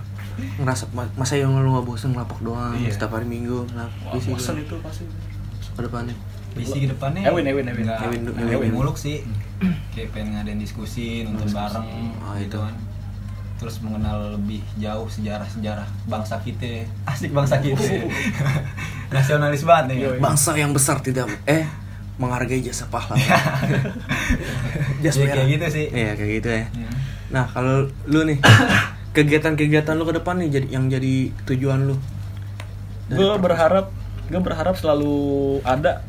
Ngerasa 0.59 0.91
"Ma- 0.91 1.07
masa 1.15 1.35
yang 1.35 1.55
lu 1.55 1.71
gak 1.73 1.85
bosen 1.85 2.11
ngelapak 2.11 2.39
doang 2.39 2.75
Iya. 2.75 2.91
setiap 2.91 3.11
hari 3.13 3.23
minggu. 3.25 3.63
Nah, 3.71 3.87
Wah, 4.03 4.11
visi 4.13 4.27
bosen 4.29 4.59
itu 4.59 4.75
pasti 4.79 5.07
ke 5.69 5.79
depannya. 5.79 6.15
Visi 6.51 6.77
ke 6.79 6.87
depannya 6.87 7.21
Ewin, 7.25 7.45
Ewin, 7.45 7.65
Ewin. 7.65 7.83
nggak- 7.83 8.01
Ewin, 8.03 8.19
nggak 8.23 8.35
Ewin. 8.39 8.53
Ewin 8.55 8.71
muluk 8.73 8.95
sih 8.95 9.21
kayak 9.91 10.09
pengen 10.11 10.33
ngadain 10.33 10.57
diskusi 10.57 11.21
nonton 11.21 11.47
bareng 11.47 11.85
Oh, 12.19 12.33
gitu 12.35 12.45
itu. 12.45 12.57
kan 12.57 12.75
terus 13.55 13.75
mengenal 13.79 14.33
lebih 14.33 14.63
jauh 14.75 15.03
sejarah-sejarah 15.05 15.83
bangsa 16.05 16.39
kita 16.39 16.87
asik 17.05 17.29
bangsa 17.29 17.59
kita 17.59 17.75
nasionalis 19.09 19.61
banget 19.61 19.85
nih. 19.91 20.15
Bangsa 20.17 20.53
yang 20.53 20.71
besar 20.71 20.99
tidak 20.99 21.27
eh 21.43 21.67
menghargai 22.15 22.59
jasa 22.59 22.85
pahlawan. 22.85 23.19
Jas 25.03 25.15
Ya, 25.15 25.21
merah. 25.21 25.35
kayak 25.35 25.47
gitu 25.49 25.65
sih. 25.69 25.85
Iya, 25.87 26.11
kayak 26.13 26.31
gitu 26.33 26.49
ya. 26.49 26.63
Hmm. 26.67 26.93
Nah, 27.29 27.45
kalau 27.47 27.75
lu 28.05 28.19
nih 28.23 28.39
kegiatan-kegiatan 29.15 29.91
lu 29.93 30.03
ke 30.03 30.13
depan 30.13 30.35
nih 30.37 30.49
jadi 30.53 30.67
yang 30.69 30.85
jadi 30.87 31.13
tujuan 31.45 31.79
lu. 31.83 31.95
Gue 33.07 33.35
berharap 33.35 33.91
gue 34.23 34.39
berharap 34.39 34.75
selalu 34.75 35.17
ada 35.63 36.05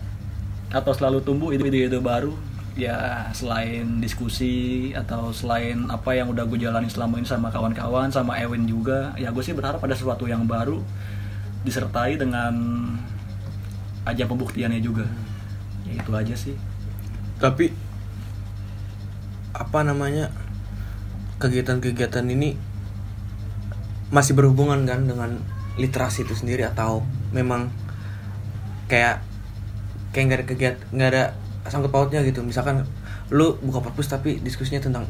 atau 0.70 0.92
selalu 0.94 1.22
tumbuh 1.26 1.50
ide-ide 1.50 1.98
baru 1.98 2.34
ya 2.78 3.26
selain 3.34 3.98
diskusi 3.98 4.90
atau 4.94 5.34
selain 5.34 5.90
apa 5.90 6.14
yang 6.14 6.30
udah 6.30 6.46
gue 6.46 6.58
jalani 6.62 6.86
selama 6.86 7.18
ini 7.18 7.26
sama 7.26 7.50
kawan-kawan 7.50 8.08
sama 8.08 8.38
Ewin 8.38 8.64
juga 8.64 9.10
ya 9.18 9.34
gue 9.34 9.42
sih 9.42 9.52
berharap 9.52 9.82
ada 9.82 9.92
sesuatu 9.92 10.30
yang 10.30 10.46
baru 10.46 10.78
disertai 11.66 12.16
dengan 12.16 12.54
ajang 14.06 14.30
pembuktiannya 14.30 14.80
juga 14.80 15.04
ya 15.84 15.98
itu 15.98 16.10
aja 16.14 16.34
sih 16.38 16.54
Tapi 17.40 17.72
apa 19.56 19.80
namanya? 19.80 20.28
Kegiatan-kegiatan 21.40 22.28
ini 22.28 22.52
masih 24.12 24.36
berhubungan 24.36 24.84
kan 24.84 25.08
dengan 25.08 25.40
literasi 25.80 26.28
itu 26.28 26.36
sendiri 26.36 26.68
atau 26.68 27.00
memang 27.32 27.72
kayak 28.90 29.24
kayak 30.10 30.24
nggak 30.26 30.38
ada 30.38 30.46
kegiatan 30.46 30.80
nggak 30.90 31.08
ada 31.08 31.22
sangkut 31.66 31.90
pautnya 31.90 32.20
gitu. 32.20 32.40
Misalkan 32.40 32.82
lu 33.30 33.54
buka 33.60 33.78
perpus 33.80 34.06
tapi 34.06 34.38
diskusinya 34.38 34.80
tentang 34.80 35.04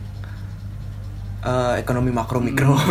eh, 1.41 1.75
ekonomi 1.79 2.11
makro 2.11 2.39
mikro. 2.39 2.77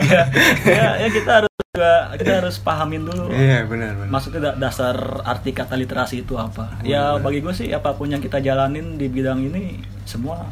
Ya, 0.00 0.22
ya, 0.66 0.88
ya 0.98 1.08
kita 1.08 1.30
harus 1.38 1.52
juga 1.70 1.92
kita 2.16 2.32
harus 2.40 2.56
pahamin 2.58 3.02
dulu. 3.04 3.30
Iya 3.30 3.64
benar 3.64 3.94
benar. 3.94 4.08
Maksudnya 4.08 4.40
da- 4.42 4.58
dasar 4.58 4.96
arti 5.22 5.52
kata 5.52 5.76
literasi 5.76 6.24
itu 6.24 6.34
apa. 6.34 6.76
Benar, 6.76 6.84
ya 6.84 7.02
benar. 7.12 7.22
bagi 7.22 7.38
gue 7.40 7.54
sih 7.54 7.68
apa 7.70 7.94
pun 7.94 8.08
yang 8.08 8.18
kita 8.18 8.40
jalanin 8.40 8.96
di 8.96 9.06
bidang 9.06 9.44
ini 9.44 9.78
semua 10.02 10.42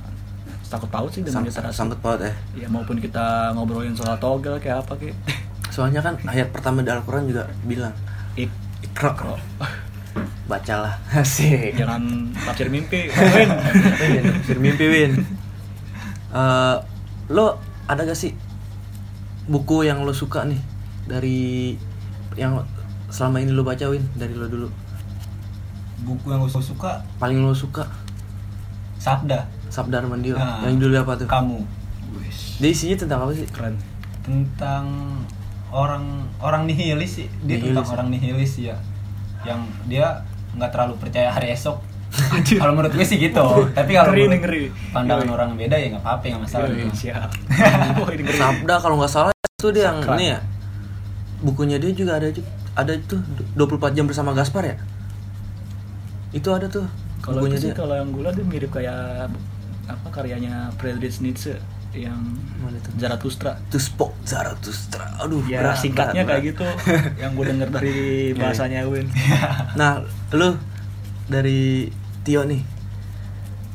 takut 0.68 0.86
paut 0.86 1.08
sih 1.08 1.24
dengan 1.24 1.40
Sang- 1.42 1.48
literasi. 1.48 1.74
sangkut 1.74 1.98
paut 1.98 2.20
ya 2.20 2.32
ya 2.54 2.68
maupun 2.68 3.00
kita 3.00 3.50
ngobrolin 3.52 3.96
soal 3.96 4.14
togel 4.18 4.60
kayak 4.60 4.84
apa 4.84 4.94
kayak. 4.94 5.16
Soalnya 5.68 6.00
kan 6.00 6.14
ayat 6.24 6.48
pertama 6.48 6.80
di 6.80 6.90
Al-Quran 6.90 7.24
juga 7.24 7.48
bilang 7.62 7.92
Ik, 8.34 8.52
ikra 8.84 9.10
bacalah. 10.48 10.96
Asik. 11.14 11.76
Jangan 11.76 12.32
tafsir 12.34 12.66
mimpi. 12.66 13.12
Win. 13.36 13.50
Sir 14.42 14.56
mimpi 14.56 14.84
Win. 14.84 15.12
Eh, 16.28 16.76
lo 17.28 17.46
ada 17.84 18.02
gak 18.02 18.16
sih 18.16 18.32
buku 19.44 19.84
yang 19.84 20.02
lo 20.02 20.12
suka 20.12 20.44
nih? 20.44 20.60
Dari 21.04 21.72
yang 22.34 22.64
selama 23.08 23.38
ini 23.38 23.52
lo 23.52 23.62
baca 23.62 23.84
Win? 23.86 24.04
Dari 24.12 24.32
lo 24.32 24.44
dulu. 24.44 24.68
Buku 25.98 26.26
yang 26.28 26.40
gue 26.40 26.52
suka? 26.54 27.04
Paling 27.16 27.40
lo 27.40 27.52
suka? 27.52 27.84
Sabda. 28.98 29.46
Sabda 29.68 30.00
Armandio 30.00 30.34
Ah. 30.34 30.64
yang 30.64 30.76
judulnya 30.76 31.02
apa 31.02 31.12
tuh? 31.14 31.28
kamu. 31.28 31.60
Dia 32.58 32.70
isinya 32.70 32.96
tentang 32.96 33.20
apa 33.22 33.32
sih? 33.32 33.44
Keren. 33.46 33.76
Tentang 34.22 34.84
orang 35.68 36.24
orang 36.38 36.64
nihilis 36.64 37.20
sih. 37.20 37.28
Dia 37.44 37.56
Nihilis. 37.56 37.76
tentang 37.76 37.88
orang 37.94 38.08
nihilis 38.10 38.52
ya. 38.58 38.76
Yang 39.42 39.60
dia 39.86 40.06
nggak 40.58 40.70
terlalu 40.74 40.94
percaya 40.98 41.30
hari 41.30 41.54
esok. 41.54 41.78
Kalau 42.58 42.72
menurut 42.72 42.92
gue 42.96 43.04
sih 43.04 43.20
gitu. 43.20 43.68
Tapi 43.76 43.92
kalau 43.94 44.10
Ngeri 44.10 44.22
menurut 44.26 44.42
ngeri. 44.42 44.62
pandangan 44.90 45.28
Yoi. 45.28 45.34
orang 45.36 45.50
beda 45.54 45.76
ya 45.76 45.86
nggak 45.92 46.02
apa-apa 46.02 46.24
nggak 46.26 46.42
masalah. 46.42 46.66
Yoi, 46.68 46.78
gitu. 46.88 46.94
siap. 47.06 47.28
Ngeri. 48.02 48.22
Sabda 48.34 48.74
kalau 48.80 48.96
nggak 48.98 49.12
salah 49.12 49.32
itu 49.36 49.68
dia 49.70 49.84
yang 49.92 49.98
ini 50.16 50.26
ya. 50.34 50.38
Bukunya 51.38 51.76
dia 51.78 51.92
juga 51.94 52.18
ada 52.18 52.28
ada 52.74 52.92
itu 52.96 53.14
24 53.54 53.94
jam 53.94 54.04
bersama 54.08 54.34
Gaspar 54.34 54.64
ya? 54.66 54.76
Itu 56.34 56.50
ada 56.52 56.66
tuh 56.66 56.84
kalau 57.22 57.44
itu 57.46 57.56
sih 57.58 57.70
dia. 57.70 57.76
kalau 57.76 57.94
yang 57.98 58.08
gue 58.14 58.22
liat 58.24 58.34
dia 58.36 58.46
mirip 58.46 58.70
kayak 58.72 59.28
apa 59.88 60.08
karyanya 60.12 60.70
Friedrich 60.76 61.18
Nietzsche 61.24 61.56
yang? 61.92 62.20
Zarathustra 62.94 63.56
Tuspok 63.68 64.12
Zarathustra. 64.22 65.06
Aduh, 65.18 65.40
ya 65.44 65.62
berat, 65.62 65.78
singkatnya 65.78 66.22
berat, 66.22 66.42
kayak 66.42 66.42
berat. 66.42 66.48
gitu 66.50 66.66
yang 67.16 67.30
gue 67.32 67.44
denger 67.46 67.68
dari 67.70 67.98
bahasanya 68.38 68.80
Win 68.84 69.06
Nah, 69.80 70.02
lu 70.30 70.58
dari 71.26 71.88
Tio 72.20 72.42
nih. 72.42 72.60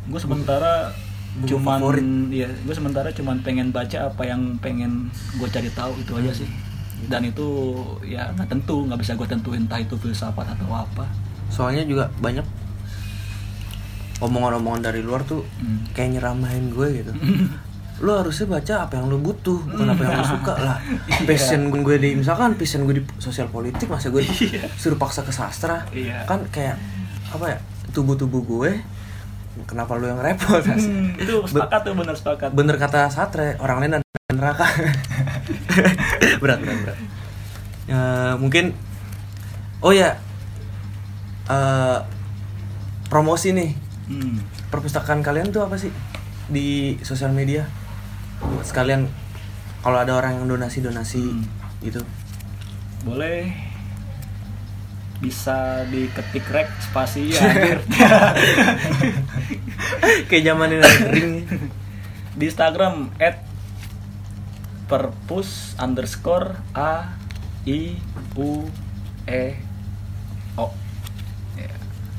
gue 0.04 0.20
sementara 0.20 0.92
Buku 1.34 1.56
cuman 1.56 1.80
favorit. 1.80 2.06
ya 2.30 2.46
gue 2.46 2.72
sementara 2.72 3.10
cuman 3.10 3.40
pengen 3.40 3.72
baca 3.72 4.06
apa 4.06 4.22
yang 4.22 4.60
pengen 4.60 5.08
gue 5.34 5.48
cari 5.48 5.72
tahu 5.72 5.98
itu 5.98 6.14
aja 6.14 6.30
sih 6.36 6.50
dan 7.04 7.24
itu 7.24 7.48
ya 8.04 8.30
nggak 8.30 8.46
tentu 8.48 8.84
nggak 8.84 9.00
bisa 9.00 9.14
gue 9.14 9.26
tentuin 9.26 9.60
entah 9.60 9.78
itu 9.78 9.96
filsafat 9.96 10.46
atau 10.50 10.70
apa 10.70 11.08
Soalnya 11.48 11.82
juga 11.84 12.12
banyak 12.16 12.46
omongan-omongan 14.20 14.82
dari 14.84 15.00
luar 15.00 15.24
tuh 15.24 15.42
Hmm. 15.58 15.88
kayak 15.92 16.10
nyeramahin 16.14 16.70
gue 16.70 16.88
gitu. 16.96 17.12
lu 18.00 18.10
harusnya 18.12 18.50
baca 18.50 18.74
apa 18.82 18.94
yang 18.96 19.06
lu 19.06 19.18
butuh 19.18 19.60
bukan 19.64 19.88
apa 19.88 20.02
yang 20.02 20.14
lu 20.18 20.26
suka 20.26 20.54
lah. 20.56 20.78
Passion 21.30 21.62
gue 21.70 21.96
di 21.96 22.10
misalkan 22.14 22.54
passion 22.54 22.84
gue 22.84 22.98
di 22.98 23.04
sosial 23.18 23.48
politik 23.48 23.86
masa 23.86 24.10
gue 24.10 24.26
suruh 24.74 24.96
paksa 24.96 25.22
ke 25.22 25.30
sastra 25.30 25.86
Iya. 25.90 26.26
kan 26.26 26.42
kayak 26.48 26.76
apa 27.30 27.46
ya 27.48 27.58
tubuh 27.90 28.14
tubuh 28.14 28.42
gue 28.42 28.82
kenapa 29.64 29.94
lu 29.94 30.08
yang 30.08 30.18
repot? 30.18 30.60
Hmm, 30.60 31.14
itu 31.16 31.46
sepakat 31.46 31.80
tuh 31.84 31.94
bener 31.94 32.16
sepakat. 32.16 32.50
bener 32.52 32.76
kata 32.76 33.08
satre 33.08 33.54
orang 33.58 33.78
lain 33.80 33.92
dan 33.94 34.02
neraka. 34.32 34.66
Berat 36.42 36.60
berat 36.60 36.78
berat. 36.82 36.98
Ya, 37.86 38.02
mungkin 38.36 38.74
oh 39.80 39.92
ya 39.92 40.18
Eh, 41.44 42.00
promosi 43.06 43.52
nih. 43.52 43.76
Hmm. 44.04 44.40
perpustakaan 44.68 45.20
kalian 45.20 45.52
tuh 45.52 45.60
apa 45.62 45.76
sih 45.76 45.92
di 46.46 46.96
sosial 47.00 47.30
media 47.30 47.68
sekalian 48.62 49.08
kalau 49.80 50.00
ada 50.00 50.16
orang 50.16 50.40
yang 50.40 50.46
donasi 50.48 50.80
donasi 50.80 51.24
Hmm. 51.24 51.44
gitu. 51.82 52.02
Boleh. 53.04 53.52
Bisa 55.20 55.84
diketik 55.88 56.44
rek 56.48 56.68
spasi 56.84 57.30
ya 57.32 57.40
kayak 60.28 60.44
zaman 60.44 60.70
ini 60.70 60.90
ring 61.10 61.34
di 62.34 62.44
Instagram 62.44 63.08
at 63.20 63.40
perpus 64.84 65.80
underscore 65.80 66.60
a 66.76 67.16
i 67.64 67.96
u 68.36 68.68
e 69.24 69.56
o. 70.60 70.68
Ya, 71.56 71.72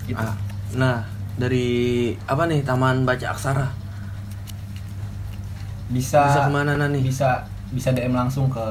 gitu 0.08 0.24
Ah, 0.24 0.32
nah 0.72 1.04
dari 1.36 1.68
apa 2.24 2.48
nih 2.48 2.64
taman 2.64 3.04
baca 3.04 3.36
aksara 3.36 3.68
bisa 5.88 6.20
Bisa 6.24 6.40
ke 6.46 6.50
mana, 6.50 6.72
Nani? 6.74 7.00
bisa 7.00 7.44
bisa 7.70 7.90
DM 7.90 8.12
langsung 8.12 8.46
ke 8.48 8.62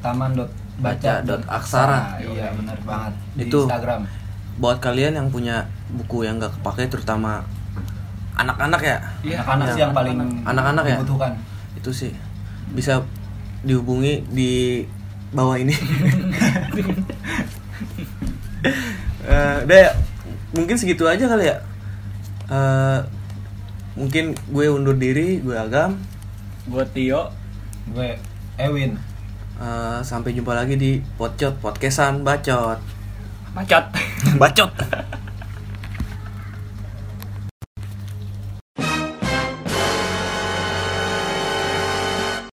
taman 0.00 0.34
dot 0.34 0.50
Baca 0.76 1.24
dot 1.24 1.40
aksara. 1.48 2.20
iya 2.20 2.52
benar 2.52 2.76
banget. 2.82 3.12
Di 3.32 3.42
Itu. 3.48 3.64
Instagram. 3.64 4.04
buat 4.56 4.80
kalian 4.80 5.12
yang 5.14 5.28
punya 5.28 5.68
buku 5.92 6.24
yang 6.24 6.40
gak 6.40 6.48
kepake 6.56 6.88
terutama 6.88 7.44
anak-anak 8.34 8.80
ya? 8.80 8.96
Iya, 9.20 9.38
anak-anak 9.40 9.66
sih 9.68 9.80
yang 9.80 9.92
paling 9.92 10.16
Anak-anak 10.44 10.84
ya? 10.86 10.96
dibutuhkan. 10.96 11.32
Itu 11.76 11.90
sih. 11.92 12.12
Bisa 12.72 13.04
dihubungi 13.60 14.24
di 14.26 14.80
bawah 15.30 15.56
ini. 15.56 15.76
Eh, 19.26 19.56
udah 19.66 19.78
ya 19.78 19.90
mungkin 20.54 20.78
segitu 20.78 21.02
aja 21.02 21.26
kali 21.26 21.50
ya. 21.50 21.58
Eh, 22.46 22.98
mungkin 23.94 24.38
gue 24.46 24.66
undur 24.70 24.94
diri 24.94 25.38
gue 25.38 25.54
agam 25.54 25.98
buat 26.66 26.90
Tio. 26.92 27.30
Gue 27.90 28.18
Ewin. 28.58 28.98
Eh, 29.56 29.98
sampai 30.04 30.36
jumpa 30.36 30.52
lagi 30.52 30.76
di 30.76 31.00
podcast 31.16 31.56
podcastan 31.62 32.20
bacot. 32.26 32.76
Macet 33.56 33.88
bacot 34.36 34.68